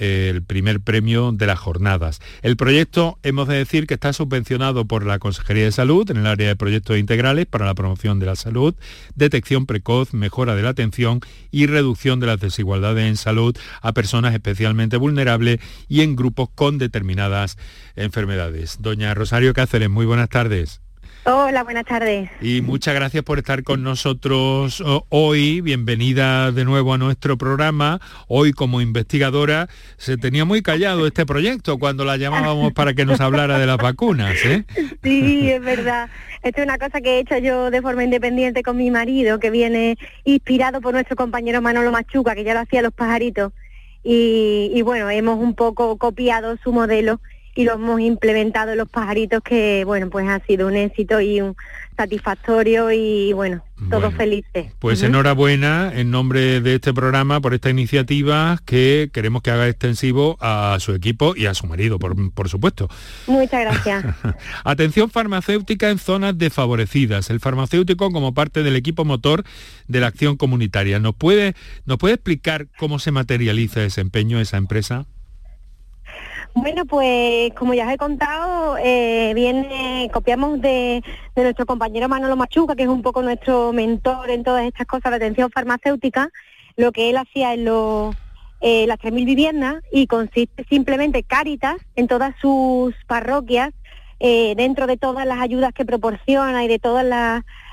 el 0.00 0.42
primer 0.42 0.80
premio 0.80 1.30
de 1.30 1.46
las 1.46 1.58
jornadas. 1.58 2.20
El 2.42 2.56
proyecto, 2.56 3.18
hemos 3.22 3.46
de 3.48 3.56
decir 3.56 3.86
que 3.86 3.94
está 3.94 4.12
subvencionado 4.12 4.86
por 4.86 5.04
la 5.04 5.18
Consejería 5.18 5.64
de 5.64 5.72
Salud 5.72 6.10
en 6.10 6.16
el 6.16 6.26
área 6.26 6.48
de 6.48 6.56
proyectos 6.56 6.98
integrales 6.98 7.46
para 7.46 7.66
la 7.66 7.74
promoción 7.74 8.18
de 8.18 8.26
la 8.26 8.34
salud, 8.34 8.74
detección 9.14 9.66
precoz, 9.66 10.14
mejora 10.14 10.56
de 10.56 10.62
la 10.62 10.70
atención 10.70 11.20
y 11.50 11.66
reducción 11.66 12.18
de 12.18 12.28
las 12.28 12.40
desigualdades 12.40 13.06
en 13.06 13.16
salud 13.16 13.56
a 13.82 13.92
personas 13.92 14.32
especialmente 14.32 14.96
vulnerables 14.96 15.60
y 15.86 16.00
en 16.00 16.16
grupos 16.16 16.48
con 16.54 16.78
determinadas 16.78 17.58
enfermedades. 17.94 18.78
Doña 18.80 19.12
Rosario 19.12 19.52
Cáceres, 19.52 19.90
muy 19.90 20.06
buenas 20.06 20.30
tardes. 20.30 20.80
Hola, 21.24 21.64
buenas 21.64 21.84
tardes. 21.84 22.30
Y 22.40 22.62
muchas 22.62 22.94
gracias 22.94 23.22
por 23.22 23.36
estar 23.36 23.62
con 23.62 23.82
nosotros 23.82 24.80
oh, 24.80 25.04
hoy. 25.10 25.60
Bienvenida 25.60 26.50
de 26.50 26.64
nuevo 26.64 26.94
a 26.94 26.98
nuestro 26.98 27.36
programa. 27.36 28.00
Hoy 28.26 28.52
como 28.52 28.80
investigadora 28.80 29.68
se 29.98 30.16
tenía 30.16 30.46
muy 30.46 30.62
callado 30.62 31.06
este 31.06 31.26
proyecto 31.26 31.78
cuando 31.78 32.06
la 32.06 32.16
llamábamos 32.16 32.72
para 32.72 32.94
que 32.94 33.04
nos 33.04 33.20
hablara 33.20 33.58
de 33.58 33.66
las 33.66 33.76
vacunas. 33.76 34.34
¿eh? 34.46 34.64
Sí, 35.02 35.50
es 35.50 35.60
verdad. 35.60 36.08
Esto 36.42 36.62
es 36.62 36.66
una 36.66 36.78
cosa 36.78 37.02
que 37.02 37.16
he 37.16 37.20
hecho 37.20 37.36
yo 37.36 37.70
de 37.70 37.82
forma 37.82 38.02
independiente 38.02 38.62
con 38.62 38.78
mi 38.78 38.90
marido, 38.90 39.38
que 39.38 39.50
viene 39.50 39.98
inspirado 40.24 40.80
por 40.80 40.94
nuestro 40.94 41.16
compañero 41.16 41.60
Manolo 41.60 41.92
Machuca, 41.92 42.34
que 42.34 42.44
ya 42.44 42.54
lo 42.54 42.60
hacía 42.60 42.80
los 42.80 42.94
pajaritos. 42.94 43.52
Y, 44.02 44.72
y 44.74 44.80
bueno, 44.80 45.10
hemos 45.10 45.38
un 45.38 45.54
poco 45.54 45.98
copiado 45.98 46.56
su 46.64 46.72
modelo 46.72 47.20
y 47.54 47.64
lo 47.64 47.74
hemos 47.74 48.00
implementado 48.00 48.72
en 48.72 48.78
los 48.78 48.88
pajaritos 48.88 49.42
que, 49.42 49.84
bueno, 49.84 50.08
pues 50.10 50.28
ha 50.28 50.40
sido 50.40 50.66
un 50.68 50.76
éxito 50.76 51.20
y 51.20 51.40
un 51.40 51.56
satisfactorio 51.96 52.90
y 52.92 53.34
bueno, 53.34 53.62
todos 53.90 54.14
felices. 54.14 54.72
Pues 54.78 55.02
enhorabuena 55.02 55.92
en 55.94 56.10
nombre 56.10 56.62
de 56.62 56.76
este 56.76 56.94
programa 56.94 57.40
por 57.42 57.52
esta 57.52 57.68
iniciativa 57.68 58.58
que 58.64 59.10
queremos 59.12 59.42
que 59.42 59.50
haga 59.50 59.68
extensivo 59.68 60.38
a 60.40 60.78
su 60.80 60.94
equipo 60.94 61.34
y 61.36 61.44
a 61.44 61.52
su 61.52 61.66
marido, 61.66 61.98
por, 61.98 62.32
por 62.32 62.48
supuesto. 62.48 62.88
Muchas 63.26 63.60
gracias. 63.60 64.04
Atención 64.64 65.10
farmacéutica 65.10 65.90
en 65.90 65.98
zonas 65.98 66.38
desfavorecidas. 66.38 67.28
El 67.28 67.40
farmacéutico 67.40 68.10
como 68.10 68.32
parte 68.32 68.62
del 68.62 68.76
equipo 68.76 69.04
motor 69.04 69.44
de 69.86 70.00
la 70.00 70.06
acción 70.06 70.36
comunitaria. 70.36 71.00
¿Nos 71.00 71.14
puede, 71.14 71.54
¿nos 71.84 71.98
puede 71.98 72.14
explicar 72.14 72.68
cómo 72.78 72.98
se 72.98 73.10
materializa 73.10 73.84
ese 73.84 74.00
empeño, 74.00 74.40
esa 74.40 74.56
empresa? 74.56 75.06
Bueno, 76.54 76.84
pues 76.84 77.52
como 77.54 77.74
ya 77.74 77.86
os 77.86 77.92
he 77.92 77.96
contado, 77.96 78.76
eh, 78.78 79.32
viene, 79.34 80.10
copiamos 80.12 80.60
de, 80.60 81.02
de, 81.36 81.42
nuestro 81.42 81.64
compañero 81.64 82.08
Manolo 82.08 82.36
Machuca, 82.36 82.74
que 82.74 82.82
es 82.82 82.88
un 82.88 83.02
poco 83.02 83.22
nuestro 83.22 83.72
mentor 83.72 84.30
en 84.30 84.42
todas 84.42 84.64
estas 84.64 84.86
cosas 84.86 85.10
de 85.10 85.16
atención 85.16 85.50
farmacéutica, 85.50 86.28
lo 86.76 86.90
que 86.90 87.10
él 87.10 87.16
hacía 87.18 87.54
en 87.54 87.64
los, 87.66 88.16
eh, 88.60 88.86
las 88.86 88.98
3.000 88.98 89.24
viviendas 89.24 89.76
y 89.92 90.06
consiste 90.06 90.64
simplemente 90.68 91.22
Cáritas 91.22 91.76
en 91.94 92.08
todas 92.08 92.34
sus 92.40 92.94
parroquias, 93.06 93.70
eh, 94.18 94.54
dentro 94.56 94.86
de 94.86 94.96
todas 94.96 95.26
las 95.26 95.40
ayudas 95.40 95.72
que 95.72 95.84
proporciona 95.84 96.64
y 96.64 96.68
de 96.68 96.78
todos 96.78 97.04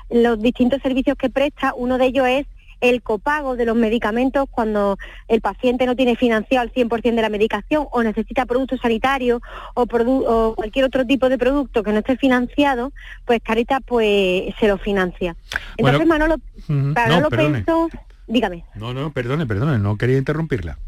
los 0.08 0.40
distintos 0.40 0.80
servicios 0.82 1.16
que 1.18 1.28
presta, 1.28 1.74
uno 1.76 1.98
de 1.98 2.06
ellos 2.06 2.26
es 2.26 2.46
el 2.80 3.02
copago 3.02 3.56
de 3.56 3.64
los 3.64 3.76
medicamentos 3.76 4.46
cuando 4.50 4.98
el 5.28 5.40
paciente 5.40 5.86
no 5.86 5.96
tiene 5.96 6.16
financiado 6.16 6.62
al 6.62 6.72
100% 6.72 7.14
de 7.14 7.22
la 7.22 7.28
medicación 7.28 7.86
o 7.90 8.02
necesita 8.02 8.46
productos 8.46 8.80
sanitarios 8.80 9.40
o, 9.74 9.82
o, 9.82 10.54
cualquier 10.54 10.84
otro 10.84 11.06
tipo 11.06 11.28
de 11.28 11.38
producto 11.38 11.82
que 11.82 11.92
no 11.92 11.98
esté 11.98 12.16
financiado, 12.16 12.92
pues 13.24 13.40
Caritas 13.42 13.80
pues 13.84 14.54
se 14.58 14.68
lo 14.68 14.78
financia. 14.78 15.36
Entonces 15.76 16.06
Manolo, 16.06 16.36
Manolo 16.68 17.28
pensó, 17.30 17.88
dígame. 18.26 18.64
No, 18.74 18.94
no, 18.94 19.12
perdone, 19.12 19.46
perdone, 19.46 19.78
no 19.78 19.96
quería 19.96 20.18
interrumpirla. 20.18 20.78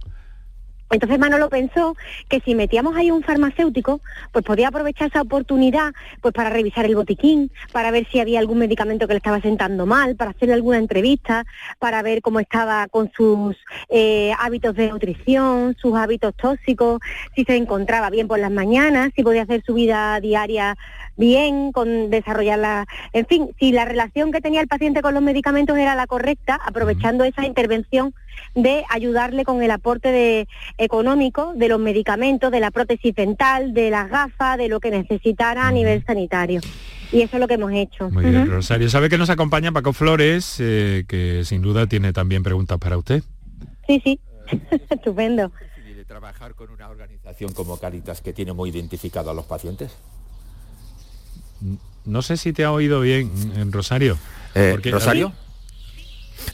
Entonces 0.90 1.18
Manolo 1.18 1.48
pensó 1.48 1.96
que 2.28 2.40
si 2.40 2.54
metíamos 2.54 2.96
ahí 2.96 3.10
un 3.10 3.22
farmacéutico, 3.22 4.00
pues 4.32 4.44
podía 4.44 4.68
aprovechar 4.68 5.08
esa 5.08 5.22
oportunidad 5.22 5.92
pues 6.20 6.34
para 6.34 6.50
revisar 6.50 6.84
el 6.84 6.96
botiquín, 6.96 7.50
para 7.72 7.90
ver 7.90 8.06
si 8.10 8.18
había 8.18 8.40
algún 8.40 8.58
medicamento 8.58 9.06
que 9.06 9.14
le 9.14 9.18
estaba 9.18 9.40
sentando 9.40 9.86
mal, 9.86 10.16
para 10.16 10.32
hacerle 10.32 10.54
alguna 10.54 10.78
entrevista, 10.78 11.44
para 11.78 12.02
ver 12.02 12.22
cómo 12.22 12.40
estaba 12.40 12.88
con 12.88 13.10
sus 13.16 13.56
eh, 13.88 14.32
hábitos 14.38 14.74
de 14.74 14.88
nutrición, 14.88 15.76
sus 15.80 15.96
hábitos 15.96 16.34
tóxicos, 16.34 17.00
si 17.36 17.44
se 17.44 17.56
encontraba 17.56 18.10
bien 18.10 18.26
por 18.26 18.38
las 18.38 18.50
mañanas, 18.50 19.10
si 19.14 19.22
podía 19.22 19.42
hacer 19.42 19.62
su 19.64 19.74
vida 19.74 20.18
diaria 20.20 20.76
bien, 21.16 21.70
con 21.70 22.10
desarrollarla, 22.10 22.86
en 23.12 23.26
fin, 23.26 23.50
si 23.58 23.72
la 23.72 23.84
relación 23.84 24.32
que 24.32 24.40
tenía 24.40 24.60
el 24.60 24.68
paciente 24.68 25.02
con 25.02 25.14
los 25.14 25.22
medicamentos 25.22 25.76
era 25.76 25.94
la 25.94 26.06
correcta, 26.06 26.58
aprovechando 26.64 27.24
esa 27.24 27.44
intervención 27.44 28.14
de 28.54 28.84
ayudarle 28.88 29.44
con 29.44 29.62
el 29.62 29.70
aporte 29.70 30.10
de, 30.10 30.48
económico 30.78 31.52
de 31.54 31.68
los 31.68 31.80
medicamentos, 31.80 32.50
de 32.50 32.60
la 32.60 32.70
prótesis 32.70 33.14
dental, 33.14 33.74
de 33.74 33.90
las 33.90 34.10
gafas, 34.10 34.58
de 34.58 34.68
lo 34.68 34.80
que 34.80 34.90
necesitara 34.90 35.68
a 35.68 35.72
nivel 35.72 36.04
sanitario. 36.04 36.60
Y 37.12 37.22
eso 37.22 37.36
es 37.36 37.40
lo 37.40 37.48
que 37.48 37.54
hemos 37.54 37.72
hecho. 37.72 38.08
Muy 38.10 38.24
bien, 38.24 38.48
Rosario. 38.48 38.88
Sabe 38.88 39.08
que 39.08 39.18
nos 39.18 39.30
acompaña 39.30 39.72
Paco 39.72 39.92
Flores, 39.92 40.56
eh, 40.60 41.04
que 41.08 41.44
sin 41.44 41.60
duda 41.60 41.86
tiene 41.86 42.12
también 42.12 42.42
preguntas 42.42 42.78
para 42.78 42.96
usted. 42.96 43.24
Sí, 43.86 44.00
sí, 44.04 44.20
estupendo. 44.90 45.50
¿Es 45.84 46.06
trabajar 46.06 46.54
con 46.54 46.70
una 46.70 46.88
organización 46.88 47.52
como 47.52 47.78
Caritas 47.78 48.20
que 48.20 48.32
tiene 48.32 48.52
muy 48.52 48.70
identificado 48.70 49.30
a 49.30 49.34
los 49.34 49.44
pacientes? 49.44 49.92
No 52.04 52.22
sé 52.22 52.36
si 52.36 52.52
te 52.52 52.64
ha 52.64 52.72
oído 52.72 53.00
bien, 53.00 53.30
en 53.56 53.72
Rosario. 53.72 54.16
Eh, 54.54 54.78
¿Rosario? 54.90 55.32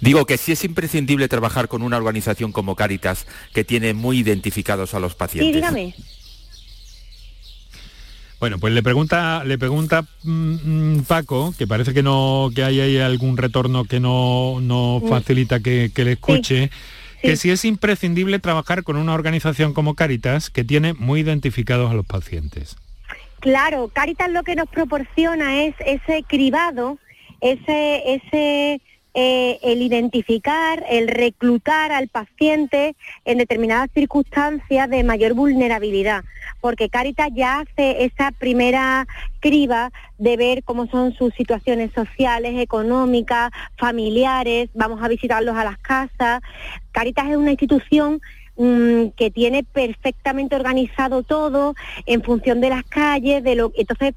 Digo 0.00 0.26
que 0.26 0.38
sí 0.38 0.52
es 0.52 0.64
imprescindible 0.64 1.28
trabajar 1.28 1.68
con 1.68 1.82
una 1.82 1.96
organización 1.96 2.52
como 2.52 2.76
Caritas 2.76 3.26
que 3.52 3.64
tiene 3.64 3.94
muy 3.94 4.18
identificados 4.18 4.94
a 4.94 5.00
los 5.00 5.14
pacientes. 5.14 5.48
Sí, 5.48 5.54
dígame. 5.54 5.94
Bueno, 8.38 8.58
pues 8.58 8.74
le 8.74 8.82
pregunta, 8.82 9.44
le 9.44 9.56
pregunta 9.56 10.04
mm, 10.22 11.00
Paco, 11.00 11.54
que 11.56 11.66
parece 11.66 11.94
que 11.94 12.02
no, 12.02 12.50
que 12.54 12.64
hay, 12.64 12.80
hay 12.80 12.98
algún 12.98 13.38
retorno 13.38 13.84
que 13.84 13.98
no, 13.98 14.58
no 14.60 15.00
mm. 15.02 15.08
facilita 15.08 15.60
que, 15.60 15.90
le 15.94 16.12
escuche, 16.12 16.70
que 17.22 17.36
si 17.36 17.50
es 17.50 17.64
imprescindible 17.64 18.38
trabajar 18.38 18.82
con 18.82 18.96
una 18.96 19.14
organización 19.14 19.72
como 19.72 19.94
Caritas 19.94 20.50
que 20.50 20.64
tiene 20.64 20.92
muy 20.92 21.20
identificados 21.20 21.90
a 21.90 21.94
los 21.94 22.04
pacientes. 22.04 22.76
Claro, 23.40 23.88
Caritas 23.92 24.30
lo 24.30 24.42
que 24.42 24.54
nos 24.54 24.68
proporciona 24.68 25.62
es 25.62 25.74
ese 25.86 26.22
cribado, 26.28 26.98
ese, 27.40 28.02
ese 28.14 28.82
eh, 29.18 29.58
el 29.62 29.80
identificar, 29.80 30.84
el 30.90 31.08
reclutar 31.08 31.90
al 31.90 32.08
paciente 32.08 32.94
en 33.24 33.38
determinadas 33.38 33.88
circunstancias 33.94 34.90
de 34.90 35.04
mayor 35.04 35.32
vulnerabilidad, 35.32 36.22
porque 36.60 36.90
Caritas 36.90 37.30
ya 37.34 37.60
hace 37.60 38.04
esa 38.04 38.30
primera 38.32 39.06
criba 39.40 39.90
de 40.18 40.36
ver 40.36 40.64
cómo 40.64 40.86
son 40.88 41.14
sus 41.14 41.32
situaciones 41.32 41.92
sociales, 41.94 42.60
económicas, 42.60 43.52
familiares, 43.78 44.68
vamos 44.74 45.02
a 45.02 45.08
visitarlos 45.08 45.56
a 45.56 45.64
las 45.64 45.78
casas. 45.78 46.42
Caritas 46.92 47.30
es 47.30 47.38
una 47.38 47.52
institución 47.52 48.20
mm, 48.58 49.06
que 49.16 49.30
tiene 49.30 49.64
perfectamente 49.64 50.56
organizado 50.56 51.22
todo 51.22 51.74
en 52.04 52.22
función 52.22 52.60
de 52.60 52.68
las 52.68 52.84
calles, 52.84 53.42
de 53.42 53.54
lo 53.54 53.72
entonces 53.78 54.12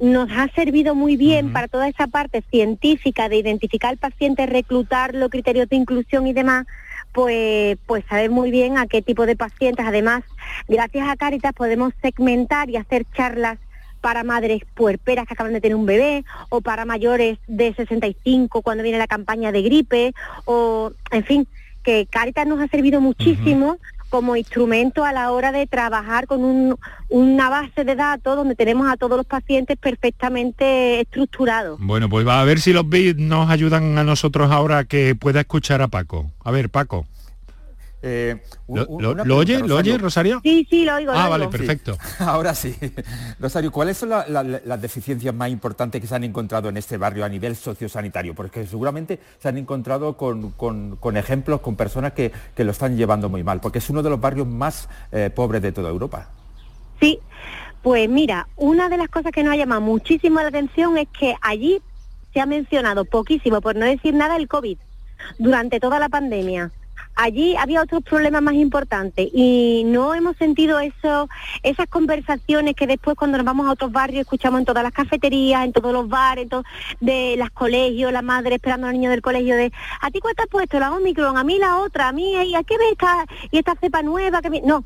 nos 0.00 0.30
ha 0.32 0.48
servido 0.48 0.94
muy 0.94 1.16
bien 1.16 1.52
para 1.52 1.68
toda 1.68 1.88
esa 1.88 2.06
parte 2.06 2.42
científica 2.50 3.28
de 3.28 3.36
identificar 3.36 3.90
al 3.90 3.96
paciente, 3.96 4.46
reclutar 4.46 5.14
los 5.14 5.30
criterios 5.30 5.68
de 5.68 5.76
inclusión 5.76 6.26
y 6.26 6.32
demás, 6.32 6.66
pues, 7.12 7.78
pues 7.86 8.04
saber 8.08 8.30
muy 8.30 8.50
bien 8.50 8.76
a 8.76 8.86
qué 8.86 9.02
tipo 9.02 9.24
de 9.26 9.36
pacientes. 9.36 9.86
Además, 9.86 10.24
gracias 10.68 11.08
a 11.08 11.16
Caritas 11.16 11.52
podemos 11.52 11.92
segmentar 12.02 12.70
y 12.70 12.76
hacer 12.76 13.06
charlas 13.16 13.58
para 14.00 14.22
madres 14.22 14.62
puerperas 14.74 15.26
que 15.26 15.32
acaban 15.32 15.54
de 15.54 15.62
tener 15.62 15.76
un 15.76 15.86
bebé 15.86 16.24
o 16.50 16.60
para 16.60 16.84
mayores 16.84 17.38
de 17.46 17.72
65 17.72 18.60
cuando 18.60 18.82
viene 18.82 18.98
la 18.98 19.06
campaña 19.06 19.50
de 19.50 19.62
gripe 19.62 20.12
o, 20.44 20.92
en 21.10 21.24
fin, 21.24 21.48
que 21.82 22.06
Caritas 22.10 22.46
nos 22.46 22.60
ha 22.60 22.68
servido 22.68 23.00
muchísimo 23.00 23.78
como 24.14 24.36
instrumento 24.36 25.04
a 25.04 25.12
la 25.12 25.32
hora 25.32 25.50
de 25.50 25.66
trabajar 25.66 26.28
con 26.28 26.76
una 27.08 27.48
base 27.48 27.82
de 27.82 27.96
datos 27.96 28.36
donde 28.36 28.54
tenemos 28.54 28.88
a 28.88 28.96
todos 28.96 29.16
los 29.16 29.26
pacientes 29.26 29.76
perfectamente 29.76 31.00
estructurados. 31.00 31.80
Bueno, 31.80 32.08
pues 32.08 32.24
va 32.24 32.40
a 32.40 32.44
ver 32.44 32.60
si 32.60 32.72
los 32.72 32.88
bits 32.88 33.18
nos 33.18 33.50
ayudan 33.50 33.98
a 33.98 34.04
nosotros 34.04 34.52
ahora 34.52 34.84
que 34.84 35.16
pueda 35.16 35.40
escuchar 35.40 35.82
a 35.82 35.88
Paco. 35.88 36.30
A 36.44 36.52
ver, 36.52 36.70
Paco. 36.70 37.08
Eh, 38.06 38.36
¿Lo, 38.68 39.38
oye? 39.38 39.60
¿Lo 39.60 39.76
oye, 39.76 39.96
Rosario? 39.96 40.38
Sí, 40.42 40.66
sí, 40.68 40.84
lo 40.84 40.96
oigo. 40.96 41.12
Ah, 41.14 41.30
vale, 41.30 41.48
perfecto. 41.48 41.96
Ahora 42.18 42.54
sí. 42.54 42.76
Rosario, 43.40 43.72
¿cuáles 43.72 43.96
son 43.96 44.10
las 44.10 44.82
deficiencias 44.82 45.34
más 45.34 45.48
importantes 45.48 46.02
que 46.02 46.06
se 46.06 46.14
han 46.14 46.22
encontrado 46.22 46.68
en 46.68 46.76
este 46.76 46.98
barrio 46.98 47.24
a 47.24 47.30
nivel 47.30 47.56
sociosanitario? 47.56 48.34
Porque 48.34 48.66
seguramente 48.66 49.20
se 49.38 49.48
han 49.48 49.56
encontrado 49.56 50.18
con, 50.18 51.16
ejemplos, 51.16 51.62
con 51.62 51.76
personas 51.76 52.12
que, 52.12 52.30
lo 52.58 52.70
están 52.70 52.94
llevando 52.94 53.30
muy 53.30 53.42
mal, 53.42 53.60
porque 53.60 53.78
es 53.78 53.88
uno 53.88 54.02
de 54.02 54.10
los 54.10 54.20
barrios 54.20 54.46
más 54.46 54.90
eh, 55.10 55.30
pobres 55.34 55.62
de 55.62 55.72
toda 55.72 55.88
Europa. 55.88 56.28
Sí, 57.00 57.20
pues 57.82 58.06
mira, 58.10 58.48
una 58.56 58.90
de 58.90 58.98
las 58.98 59.08
cosas 59.08 59.32
que 59.32 59.42
nos 59.42 59.54
ha 59.54 59.56
llamado 59.56 59.80
muchísimo 59.80 60.42
la 60.42 60.48
atención 60.48 60.98
es 60.98 61.08
que 61.18 61.36
allí 61.40 61.80
se 62.34 62.40
ha 62.40 62.46
mencionado 62.46 63.06
poquísimo, 63.06 63.62
por 63.62 63.76
no 63.76 63.86
decir 63.86 64.12
nada, 64.12 64.36
el 64.36 64.46
COVID 64.46 64.76
durante 65.38 65.80
toda 65.80 65.98
la 65.98 66.10
pandemia 66.10 66.70
allí 67.14 67.56
había 67.56 67.82
otros 67.82 68.02
problemas 68.02 68.42
más 68.42 68.54
importantes 68.54 69.28
y 69.32 69.82
no 69.86 70.14
hemos 70.14 70.36
sentido 70.36 70.78
eso, 70.78 71.28
esas 71.62 71.86
conversaciones 71.88 72.74
que 72.74 72.86
después 72.86 73.16
cuando 73.16 73.38
nos 73.38 73.44
vamos 73.46 73.66
a 73.66 73.72
otros 73.72 73.92
barrios 73.92 74.22
escuchamos 74.22 74.60
en 74.60 74.66
todas 74.66 74.82
las 74.82 74.92
cafeterías, 74.92 75.64
en 75.64 75.72
todos 75.72 75.92
los 75.92 76.08
bares, 76.08 76.48
en 76.50 76.62
de 77.00 77.36
los 77.36 77.50
colegios, 77.50 78.12
la 78.12 78.22
madre 78.22 78.56
esperando 78.56 78.86
a 78.86 78.90
los 78.90 78.98
niños 78.98 79.10
del 79.10 79.22
colegio 79.22 79.56
de 79.56 79.72
¿a 80.00 80.10
ti 80.10 80.20
cuál 80.20 80.34
te 80.34 80.42
has 80.42 80.48
puesto? 80.48 80.78
La 80.78 80.92
Omicron, 80.92 81.36
a 81.36 81.44
mí 81.44 81.58
la 81.58 81.78
otra, 81.78 82.08
a 82.08 82.12
mí, 82.12 82.32
¿y 82.32 82.54
a 82.54 82.62
qué 82.62 82.78
ves 82.78 82.92
esta, 82.92 83.26
y 83.50 83.58
esta 83.58 83.74
cepa 83.76 84.02
nueva? 84.02 84.42
que 84.42 84.62
No, 84.62 84.84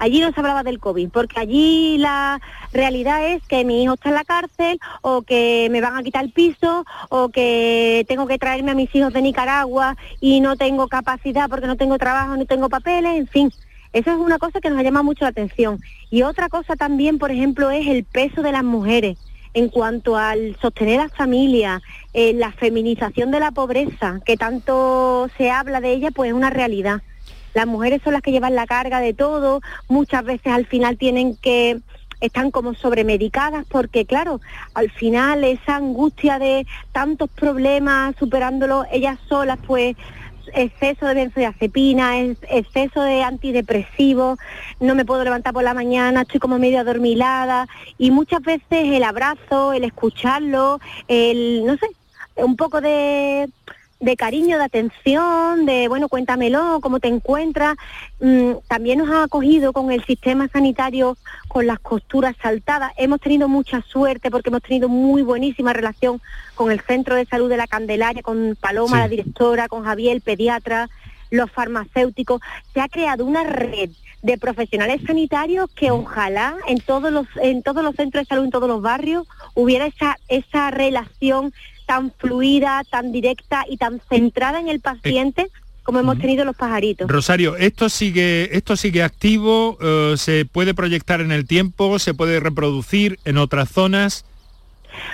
Allí 0.00 0.20
no 0.20 0.32
se 0.32 0.40
hablaba 0.40 0.62
del 0.62 0.80
COVID, 0.80 1.10
porque 1.10 1.38
allí 1.38 1.98
la 1.98 2.40
realidad 2.72 3.22
es 3.26 3.42
que 3.46 3.66
mi 3.66 3.82
hijo 3.82 3.94
está 3.94 4.08
en 4.08 4.14
la 4.14 4.24
cárcel 4.24 4.80
o 5.02 5.20
que 5.20 5.68
me 5.70 5.82
van 5.82 5.94
a 5.94 6.02
quitar 6.02 6.24
el 6.24 6.32
piso 6.32 6.86
o 7.10 7.28
que 7.28 8.06
tengo 8.08 8.26
que 8.26 8.38
traerme 8.38 8.70
a 8.70 8.74
mis 8.74 8.92
hijos 8.94 9.12
de 9.12 9.20
Nicaragua 9.20 9.98
y 10.18 10.40
no 10.40 10.56
tengo 10.56 10.88
capacidad 10.88 11.50
porque 11.50 11.66
no 11.66 11.76
tengo 11.76 11.98
trabajo, 11.98 12.34
no 12.34 12.46
tengo 12.46 12.70
papeles, 12.70 13.14
en 13.14 13.26
fin. 13.26 13.52
Eso 13.92 14.10
es 14.10 14.16
una 14.16 14.38
cosa 14.38 14.62
que 14.62 14.70
nos 14.70 14.82
llama 14.82 15.02
mucho 15.02 15.26
la 15.26 15.32
atención. 15.32 15.80
Y 16.08 16.22
otra 16.22 16.48
cosa 16.48 16.76
también, 16.76 17.18
por 17.18 17.30
ejemplo, 17.30 17.70
es 17.70 17.86
el 17.86 18.04
peso 18.04 18.40
de 18.40 18.52
las 18.52 18.64
mujeres 18.64 19.18
en 19.52 19.68
cuanto 19.68 20.16
al 20.16 20.56
sostener 20.62 21.00
a 21.00 21.04
la 21.04 21.08
familia, 21.10 21.82
eh, 22.14 22.32
la 22.32 22.52
feminización 22.52 23.30
de 23.30 23.40
la 23.40 23.50
pobreza, 23.50 24.20
que 24.24 24.38
tanto 24.38 25.28
se 25.36 25.50
habla 25.50 25.82
de 25.82 25.92
ella, 25.92 26.10
pues 26.10 26.28
es 26.28 26.34
una 26.34 26.48
realidad. 26.48 27.02
Las 27.54 27.66
mujeres 27.66 28.00
son 28.02 28.12
las 28.12 28.22
que 28.22 28.32
llevan 28.32 28.54
la 28.54 28.66
carga 28.66 29.00
de 29.00 29.14
todo, 29.14 29.60
muchas 29.88 30.24
veces 30.24 30.52
al 30.52 30.66
final 30.66 30.96
tienen 30.96 31.36
que 31.36 31.80
están 32.20 32.50
como 32.50 32.74
sobremedicadas 32.74 33.64
porque 33.68 34.04
claro, 34.04 34.40
al 34.74 34.90
final 34.90 35.42
esa 35.42 35.76
angustia 35.76 36.38
de 36.38 36.66
tantos 36.92 37.30
problemas 37.30 38.14
superándolo 38.18 38.84
ellas 38.92 39.18
solas 39.26 39.58
pues 39.66 39.96
exceso 40.54 41.06
de 41.06 41.14
benzodiazepina, 41.14 42.18
exceso 42.18 43.02
de 43.02 43.22
antidepresivos, 43.22 44.38
no 44.80 44.94
me 44.94 45.04
puedo 45.04 45.24
levantar 45.24 45.52
por 45.52 45.62
la 45.62 45.74
mañana, 45.74 46.22
estoy 46.22 46.40
como 46.40 46.58
medio 46.58 46.80
adormilada 46.80 47.68
y 47.98 48.10
muchas 48.10 48.42
veces 48.42 48.64
el 48.70 49.04
abrazo, 49.04 49.72
el 49.72 49.84
escucharlo, 49.84 50.80
el, 51.08 51.64
no 51.64 51.76
sé, 51.76 51.86
un 52.36 52.56
poco 52.56 52.80
de 52.80 53.48
de 54.00 54.16
cariño, 54.16 54.56
de 54.56 54.64
atención, 54.64 55.66
de, 55.66 55.86
bueno, 55.88 56.08
cuéntamelo, 56.08 56.80
cómo 56.80 57.00
te 57.00 57.08
encuentras. 57.08 57.76
Mm, 58.20 58.52
también 58.66 58.98
nos 58.98 59.10
ha 59.10 59.24
acogido 59.24 59.72
con 59.72 59.92
el 59.92 60.04
sistema 60.04 60.48
sanitario 60.48 61.18
con 61.48 61.66
las 61.66 61.78
costuras 61.78 62.34
saltadas. 62.42 62.92
Hemos 62.96 63.20
tenido 63.20 63.48
mucha 63.48 63.82
suerte 63.82 64.30
porque 64.30 64.48
hemos 64.48 64.62
tenido 64.62 64.88
muy 64.88 65.22
buenísima 65.22 65.74
relación 65.74 66.20
con 66.54 66.72
el 66.72 66.80
Centro 66.80 67.14
de 67.14 67.26
Salud 67.26 67.50
de 67.50 67.58
la 67.58 67.66
Candelaria, 67.66 68.22
con 68.22 68.56
Paloma, 68.58 69.00
la 69.00 69.08
directora, 69.08 69.68
con 69.68 69.84
Javier, 69.84 70.16
el 70.16 70.22
pediatra, 70.22 70.88
los 71.30 71.50
farmacéuticos. 71.50 72.40
Se 72.72 72.80
ha 72.80 72.88
creado 72.88 73.26
una 73.26 73.44
red 73.44 73.90
de 74.22 74.38
profesionales 74.38 75.00
sanitarios 75.06 75.70
que 75.74 75.90
ojalá 75.90 76.56
en 76.66 76.78
todos 76.80 77.10
los 77.10 77.26
en 77.40 77.62
todos 77.62 77.82
los 77.82 77.96
centros 77.96 78.22
de 78.22 78.28
salud 78.28 78.44
en 78.44 78.50
todos 78.50 78.68
los 78.68 78.82
barrios 78.82 79.26
hubiera 79.54 79.86
esa 79.86 80.18
esa 80.28 80.70
relación 80.70 81.54
tan 81.90 82.12
fluida, 82.12 82.84
tan 82.88 83.10
directa 83.10 83.64
y 83.68 83.76
tan 83.76 84.00
centrada 84.08 84.60
en 84.60 84.68
el 84.68 84.78
paciente 84.78 85.48
como 85.82 85.98
hemos 85.98 86.20
tenido 86.20 86.44
los 86.44 86.54
pajaritos. 86.54 87.10
Rosario, 87.10 87.56
esto 87.56 87.88
sigue, 87.88 88.56
esto 88.56 88.76
sigue 88.76 89.02
activo, 89.02 89.76
eh, 89.80 90.14
se 90.16 90.44
puede 90.44 90.72
proyectar 90.72 91.20
en 91.20 91.32
el 91.32 91.48
tiempo, 91.48 91.98
se 91.98 92.14
puede 92.14 92.38
reproducir 92.38 93.18
en 93.24 93.38
otras 93.38 93.70
zonas. 93.70 94.24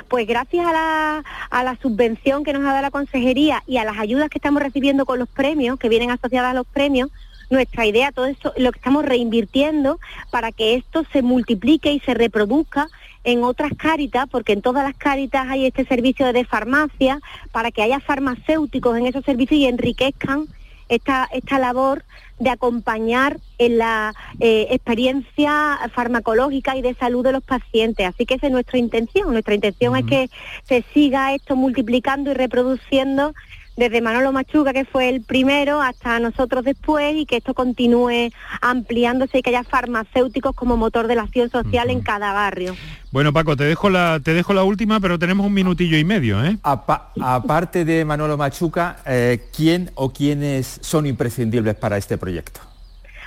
Pues 0.09 0.27
gracias 0.27 0.67
a 0.67 0.73
la, 0.75 1.25
a 1.49 1.65
la 1.65 1.79
subvención 1.81 2.45
que 2.45 2.53
nos 2.53 2.61
ha 2.61 2.73
dado 2.73 2.83
la 2.83 2.91
consejería 2.91 3.63
y 3.67 3.79
a 3.79 3.85
las 3.85 3.97
ayudas 3.97 4.29
que 4.29 4.37
estamos 4.37 4.61
recibiendo 4.61 5.07
con 5.07 5.19
los 5.19 5.31
premios, 5.31 5.79
que 5.79 5.89
vienen 5.89 6.11
asociadas 6.11 6.51
a 6.51 6.55
los 6.55 6.67
premios, 6.67 7.09
nuestra 7.49 7.87
idea, 7.87 8.13
todo 8.13 8.27
eso, 8.27 8.53
lo 8.59 8.71
que 8.71 8.81
estamos 8.81 9.03
reinvirtiendo 9.03 9.99
para 10.31 10.53
que 10.53 10.75
esto 10.75 11.07
se 11.11 11.23
multiplique 11.23 11.91
y 11.91 12.01
se 12.01 12.13
reproduzca 12.13 12.87
en 13.27 13.43
otras 13.43 13.73
cáritas, 13.77 14.27
porque 14.31 14.53
en 14.53 14.63
todas 14.63 14.85
las 14.85 14.97
cáritas 14.97 15.47
hay 15.49 15.67
este 15.67 15.85
servicio 15.85 16.33
de 16.33 16.45
farmacia, 16.45 17.21
para 17.51 17.73
que 17.73 17.83
haya 17.83 17.99
farmacéuticos 17.99 18.97
en 18.97 19.07
esos 19.07 19.25
servicios 19.25 19.61
y 19.61 19.67
enriquezcan 19.67 20.47
esta, 20.89 21.29
esta 21.33 21.59
labor 21.59 22.05
de 22.39 22.51
acompañar 22.51 23.39
en 23.59 23.79
la 23.79 24.15
eh, 24.39 24.69
experiencia 24.71 25.79
farmacológica 25.93 26.77
y 26.77 26.83
de 26.83 26.95
salud 26.95 27.25
de 27.25 27.33
los 27.33 27.43
pacientes. 27.43 28.07
Así 28.07 28.27
que 28.27 28.35
esa 28.35 28.47
es 28.47 28.53
nuestra 28.53 28.79
intención. 28.79 29.33
Nuestra 29.33 29.55
intención 29.55 29.97
es 29.97 30.05
que 30.05 30.31
se 30.65 30.85
siga 30.95 31.35
esto 31.35 31.57
multiplicando 31.57 32.31
y 32.31 32.35
reproduciendo 32.35 33.35
desde 33.77 34.01
Manolo 34.01 34.33
Machuca, 34.33 34.73
que 34.73 34.85
fue 34.85 35.09
el 35.09 35.21
primero, 35.23 35.83
hasta 35.83 36.19
nosotros 36.19 36.65
después, 36.65 37.15
y 37.15 37.27
que 37.27 37.37
esto 37.37 37.55
continúe 37.55 38.31
ampliándose 38.61 39.39
y 39.39 39.43
que 39.43 39.51
haya 39.51 39.65
farmacéuticos 39.65 40.55
como 40.55 40.77
motor 40.77 41.07
de 41.07 41.15
la 41.15 41.23
acción 41.23 41.51
social 41.51 41.91
en 41.91 42.01
cada 42.01 42.33
barrio. 42.33 42.75
Bueno, 43.13 43.33
Paco, 43.33 43.57
te 43.57 43.65
dejo 43.65 43.91
la, 43.91 44.21
te 44.23 44.35
dejo 44.35 44.55
la 44.55 44.65
última, 44.65 45.01
pero 45.01 45.19
tenemos 45.19 45.47
un 45.47 45.55
minutillo 45.55 45.97
y 45.97 46.05
medio, 46.05 46.45
¿eh? 46.45 46.59
aparte 46.63 47.85
de 47.85 48.05
Manolo 48.05 48.37
Machuca, 48.37 48.99
eh, 49.07 49.45
¿quién 49.55 49.91
o 49.95 50.13
quiénes 50.13 50.79
son 50.83 51.07
imprescindibles 51.07 51.75
para 51.77 51.97
este 51.97 52.19
proyecto? 52.19 52.61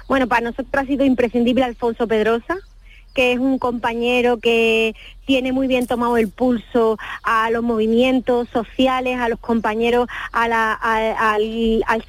Bueno, 0.07 0.27
para 0.27 0.41
nosotros 0.41 0.83
ha 0.83 0.85
sido 0.85 1.05
imprescindible 1.05 1.63
Alfonso 1.63 2.07
Pedrosa, 2.07 2.57
que 3.13 3.33
es 3.33 3.39
un 3.39 3.59
compañero 3.59 4.37
que 4.37 4.95
tiene 5.25 5.51
muy 5.51 5.67
bien 5.67 5.85
tomado 5.85 6.17
el 6.17 6.27
pulso 6.29 6.97
a 7.21 7.51
los 7.51 7.61
movimientos 7.61 8.49
sociales, 8.49 9.19
a 9.19 9.29
los 9.29 9.39
compañeros, 9.39 10.07
al, 10.31 10.55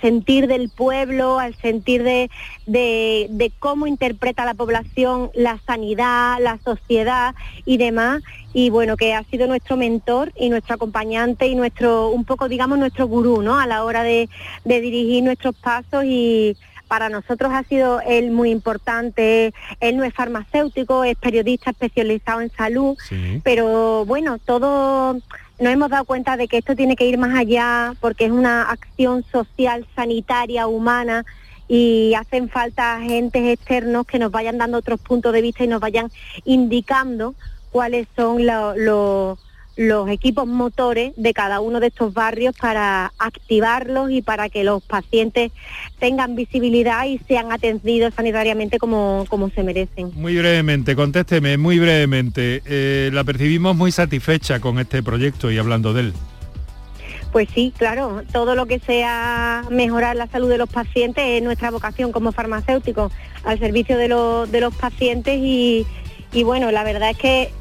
sentir 0.00 0.46
del 0.46 0.70
pueblo, 0.70 1.38
al 1.38 1.54
sentir 1.56 2.02
de, 2.02 2.30
de, 2.66 3.52
cómo 3.58 3.86
interpreta 3.86 4.46
la 4.46 4.54
población 4.54 5.30
la 5.34 5.58
sanidad, 5.66 6.38
la 6.40 6.58
sociedad 6.64 7.34
y 7.66 7.76
demás. 7.76 8.22
Y 8.54 8.70
bueno, 8.70 8.96
que 8.96 9.12
ha 9.14 9.22
sido 9.24 9.46
nuestro 9.46 9.76
mentor 9.76 10.32
y 10.34 10.48
nuestro 10.48 10.76
acompañante 10.76 11.46
y 11.46 11.54
nuestro, 11.54 12.08
un 12.08 12.24
poco, 12.24 12.48
digamos, 12.48 12.78
nuestro 12.78 13.06
gurú, 13.06 13.42
¿no? 13.42 13.60
A 13.60 13.66
la 13.66 13.84
hora 13.84 14.02
de 14.02 14.28
dirigir 14.64 15.22
nuestros 15.22 15.54
pasos 15.56 16.04
y 16.04 16.56
para 16.90 17.08
nosotros 17.08 17.52
ha 17.54 17.62
sido 17.62 18.00
él 18.00 18.32
muy 18.32 18.50
importante. 18.50 19.54
Él 19.78 19.96
no 19.96 20.02
es 20.02 20.12
farmacéutico, 20.12 21.04
es 21.04 21.16
periodista 21.16 21.70
especializado 21.70 22.40
en 22.40 22.50
salud, 22.50 22.98
pero 23.44 24.04
bueno, 24.06 24.38
todo 24.38 25.12
nos 25.60 25.72
hemos 25.72 25.88
dado 25.88 26.04
cuenta 26.04 26.36
de 26.36 26.48
que 26.48 26.58
esto 26.58 26.74
tiene 26.74 26.96
que 26.96 27.06
ir 27.06 27.16
más 27.16 27.38
allá 27.38 27.94
porque 28.00 28.24
es 28.24 28.32
una 28.32 28.62
acción 28.62 29.24
social, 29.30 29.86
sanitaria, 29.94 30.66
humana 30.66 31.24
y 31.68 32.14
hacen 32.14 32.48
falta 32.48 32.96
agentes 32.96 33.46
externos 33.46 34.04
que 34.04 34.18
nos 34.18 34.32
vayan 34.32 34.58
dando 34.58 34.78
otros 34.78 35.00
puntos 35.00 35.32
de 35.32 35.42
vista 35.42 35.62
y 35.62 35.68
nos 35.68 35.80
vayan 35.80 36.10
indicando 36.44 37.36
cuáles 37.70 38.08
son 38.16 38.44
los 38.44 39.38
los 39.76 40.08
equipos 40.10 40.46
motores 40.46 41.12
de 41.16 41.32
cada 41.32 41.60
uno 41.60 41.80
de 41.80 41.88
estos 41.88 42.12
barrios 42.12 42.54
para 42.56 43.12
activarlos 43.18 44.10
y 44.10 44.22
para 44.22 44.48
que 44.48 44.64
los 44.64 44.82
pacientes 44.82 45.52
tengan 45.98 46.36
visibilidad 46.36 47.06
y 47.06 47.18
sean 47.26 47.52
atendidos 47.52 48.14
sanitariamente 48.14 48.78
como, 48.78 49.24
como 49.28 49.48
se 49.50 49.62
merecen. 49.62 50.10
Muy 50.14 50.36
brevemente, 50.36 50.94
contésteme, 50.96 51.56
muy 51.56 51.78
brevemente. 51.78 52.62
Eh, 52.66 53.10
la 53.12 53.24
percibimos 53.24 53.76
muy 53.76 53.92
satisfecha 53.92 54.60
con 54.60 54.78
este 54.78 55.02
proyecto 55.02 55.50
y 55.50 55.58
hablando 55.58 55.92
de 55.92 56.00
él. 56.00 56.12
Pues 57.32 57.48
sí, 57.54 57.72
claro, 57.76 58.22
todo 58.32 58.56
lo 58.56 58.66
que 58.66 58.80
sea 58.80 59.62
mejorar 59.70 60.16
la 60.16 60.26
salud 60.26 60.48
de 60.48 60.58
los 60.58 60.68
pacientes 60.68 61.24
es 61.24 61.42
nuestra 61.42 61.70
vocación 61.70 62.10
como 62.10 62.32
farmacéuticos 62.32 63.12
al 63.44 63.58
servicio 63.60 63.96
de, 63.96 64.08
de 64.50 64.60
los 64.60 64.74
pacientes 64.74 65.38
y, 65.40 65.86
y 66.32 66.42
bueno, 66.42 66.72
la 66.72 66.82
verdad 66.82 67.10
es 67.10 67.18
que 67.18 67.52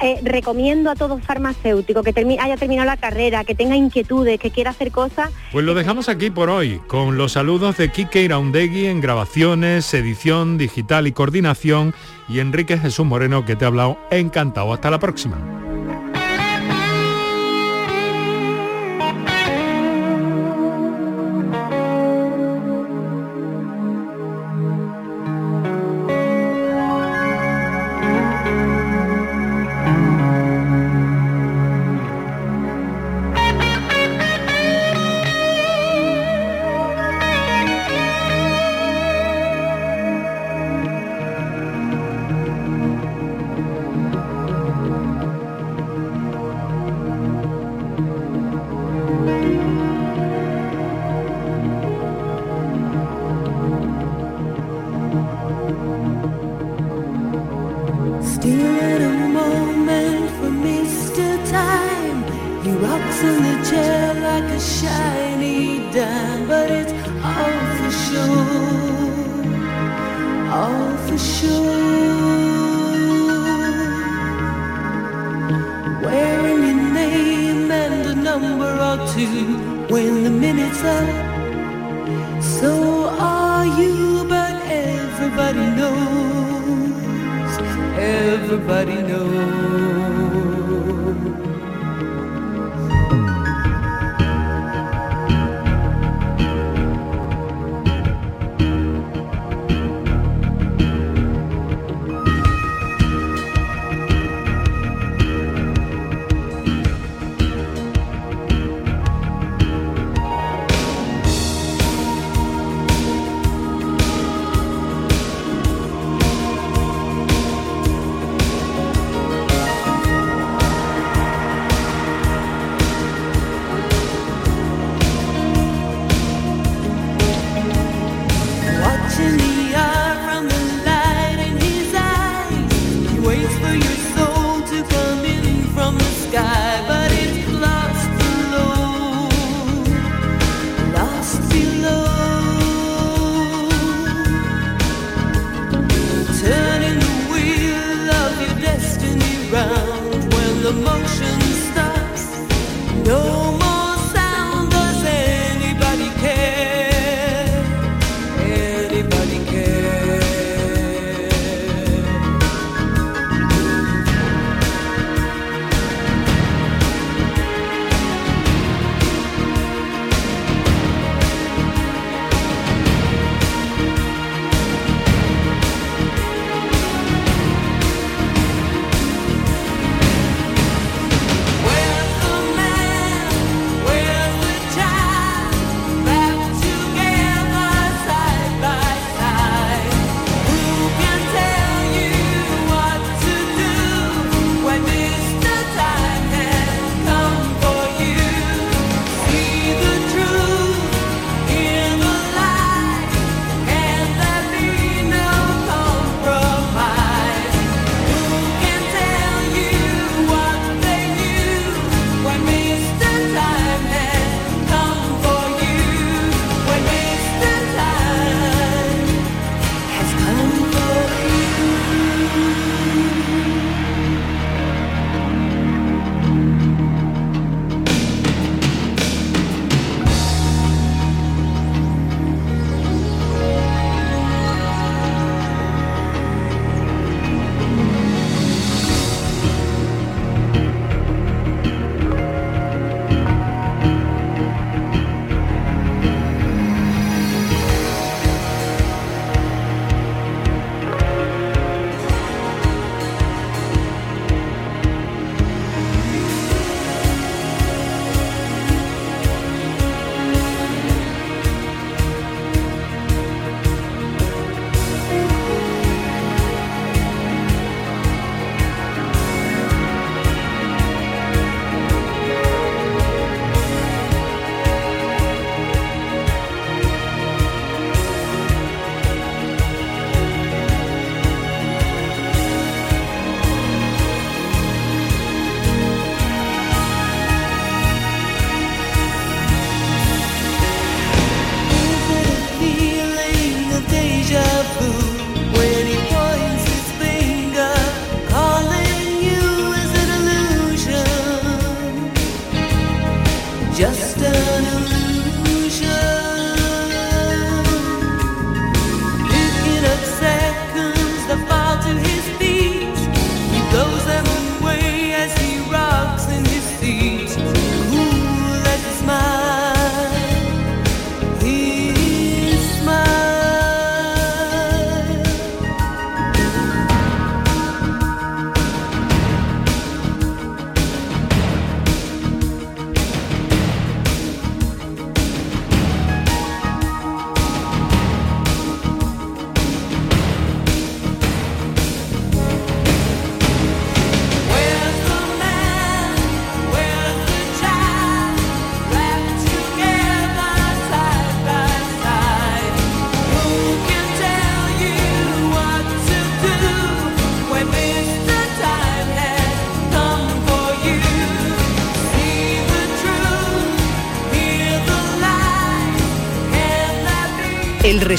eh, 0.00 0.20
recomiendo 0.22 0.90
a 0.90 0.94
todo 0.94 1.18
farmacéutico 1.18 2.02
que 2.02 2.14
haya 2.40 2.56
terminado 2.56 2.86
la 2.86 2.96
carrera, 2.96 3.44
que 3.44 3.54
tenga 3.54 3.76
inquietudes, 3.76 4.38
que 4.38 4.50
quiera 4.50 4.70
hacer 4.70 4.90
cosas. 4.90 5.30
Pues 5.52 5.64
lo 5.64 5.74
dejamos 5.74 6.08
aquí 6.08 6.30
por 6.30 6.50
hoy, 6.50 6.80
con 6.86 7.16
los 7.16 7.32
saludos 7.32 7.76
de 7.76 7.90
Kike 7.90 8.22
Iraundegui 8.22 8.86
en 8.86 9.00
grabaciones, 9.00 9.92
edición 9.94 10.58
digital 10.58 11.06
y 11.06 11.12
coordinación, 11.12 11.94
y 12.28 12.40
Enrique 12.40 12.78
Jesús 12.78 13.06
Moreno 13.06 13.44
que 13.44 13.56
te 13.56 13.64
ha 13.64 13.68
hablado 13.68 13.98
encantado. 14.10 14.72
Hasta 14.72 14.90
la 14.90 14.98
próxima. 14.98 15.75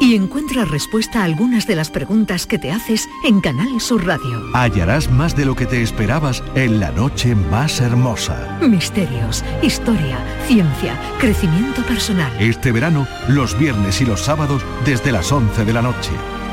y 0.00 0.14
encuentra 0.14 0.64
respuesta 0.64 1.20
a 1.20 1.24
algunas 1.24 1.66
de 1.66 1.76
las 1.76 1.90
preguntas 1.90 2.46
que 2.46 2.58
te 2.58 2.70
haces 2.70 3.08
en 3.24 3.40
Canal 3.40 3.80
Sur 3.80 4.06
Radio. 4.06 4.42
Hallarás 4.52 5.10
más 5.10 5.36
de 5.36 5.44
lo 5.44 5.54
que 5.54 5.66
te 5.66 5.82
esperabas 5.82 6.42
en 6.54 6.80
la 6.80 6.90
noche 6.90 7.34
más 7.34 7.80
hermosa. 7.80 8.58
Misterios, 8.62 9.44
historia, 9.62 10.18
ciencia, 10.46 10.98
crecimiento 11.18 11.82
personal. 11.82 12.32
Este 12.40 12.72
verano, 12.72 13.06
los 13.28 13.58
viernes 13.58 14.00
y 14.00 14.04
los 14.04 14.20
sábados 14.20 14.62
desde 14.84 15.12
las 15.12 15.30
11 15.30 15.64
de 15.64 15.72
la 15.72 15.82
noche. 15.82 16.10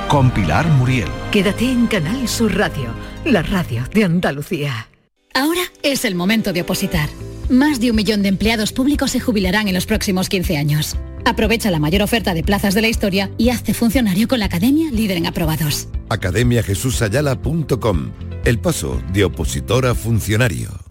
Con 0.08 0.32
Pilar 0.32 0.68
Muriel. 0.68 1.08
Quédate 1.32 1.72
en 1.72 1.88
Canal 1.88 2.28
Sur 2.28 2.56
Radio, 2.56 2.89
la 3.26 3.42
radio 3.42 3.84
de 3.94 4.04
Andalucía. 4.04 4.88
Ahora 5.34 5.62
es 5.84 6.04
el 6.06 6.16
momento 6.16 6.52
de 6.52 6.62
opositar. 6.62 7.10
Más 7.50 7.80
de 7.80 7.89
un 7.89 7.96
millón 7.96 8.22
de 8.22 8.30
empleados 8.30 8.74
públicos 8.74 9.12
se 9.12 9.20
jubilarán 9.20 9.68
en 9.68 9.74
los 9.74 9.86
próximos 9.86 10.30
15 10.30 10.58
años. 10.58 10.98
Aprovecha 11.26 11.72
la 11.72 11.80
mayor 11.80 12.01
oferta 12.01 12.34
de 12.34 12.43
plazas 12.43 12.74
de 12.74 12.82
la 12.82 12.88
historia 12.88 13.32
y 13.38 13.49
hazte 13.49 13.74
funcionario 13.74 14.28
con 14.28 14.39
la 14.39 14.45
Academia 14.45 14.91
Líder 14.91 15.17
en 15.17 15.28
Aprobados. 15.28 15.88
academiajesusayala.com 16.09 18.11
El 18.45 18.59
paso 18.59 19.01
de 19.13 19.26
opositor 19.26 19.86
a 19.86 19.95
funcionario. 19.95 20.91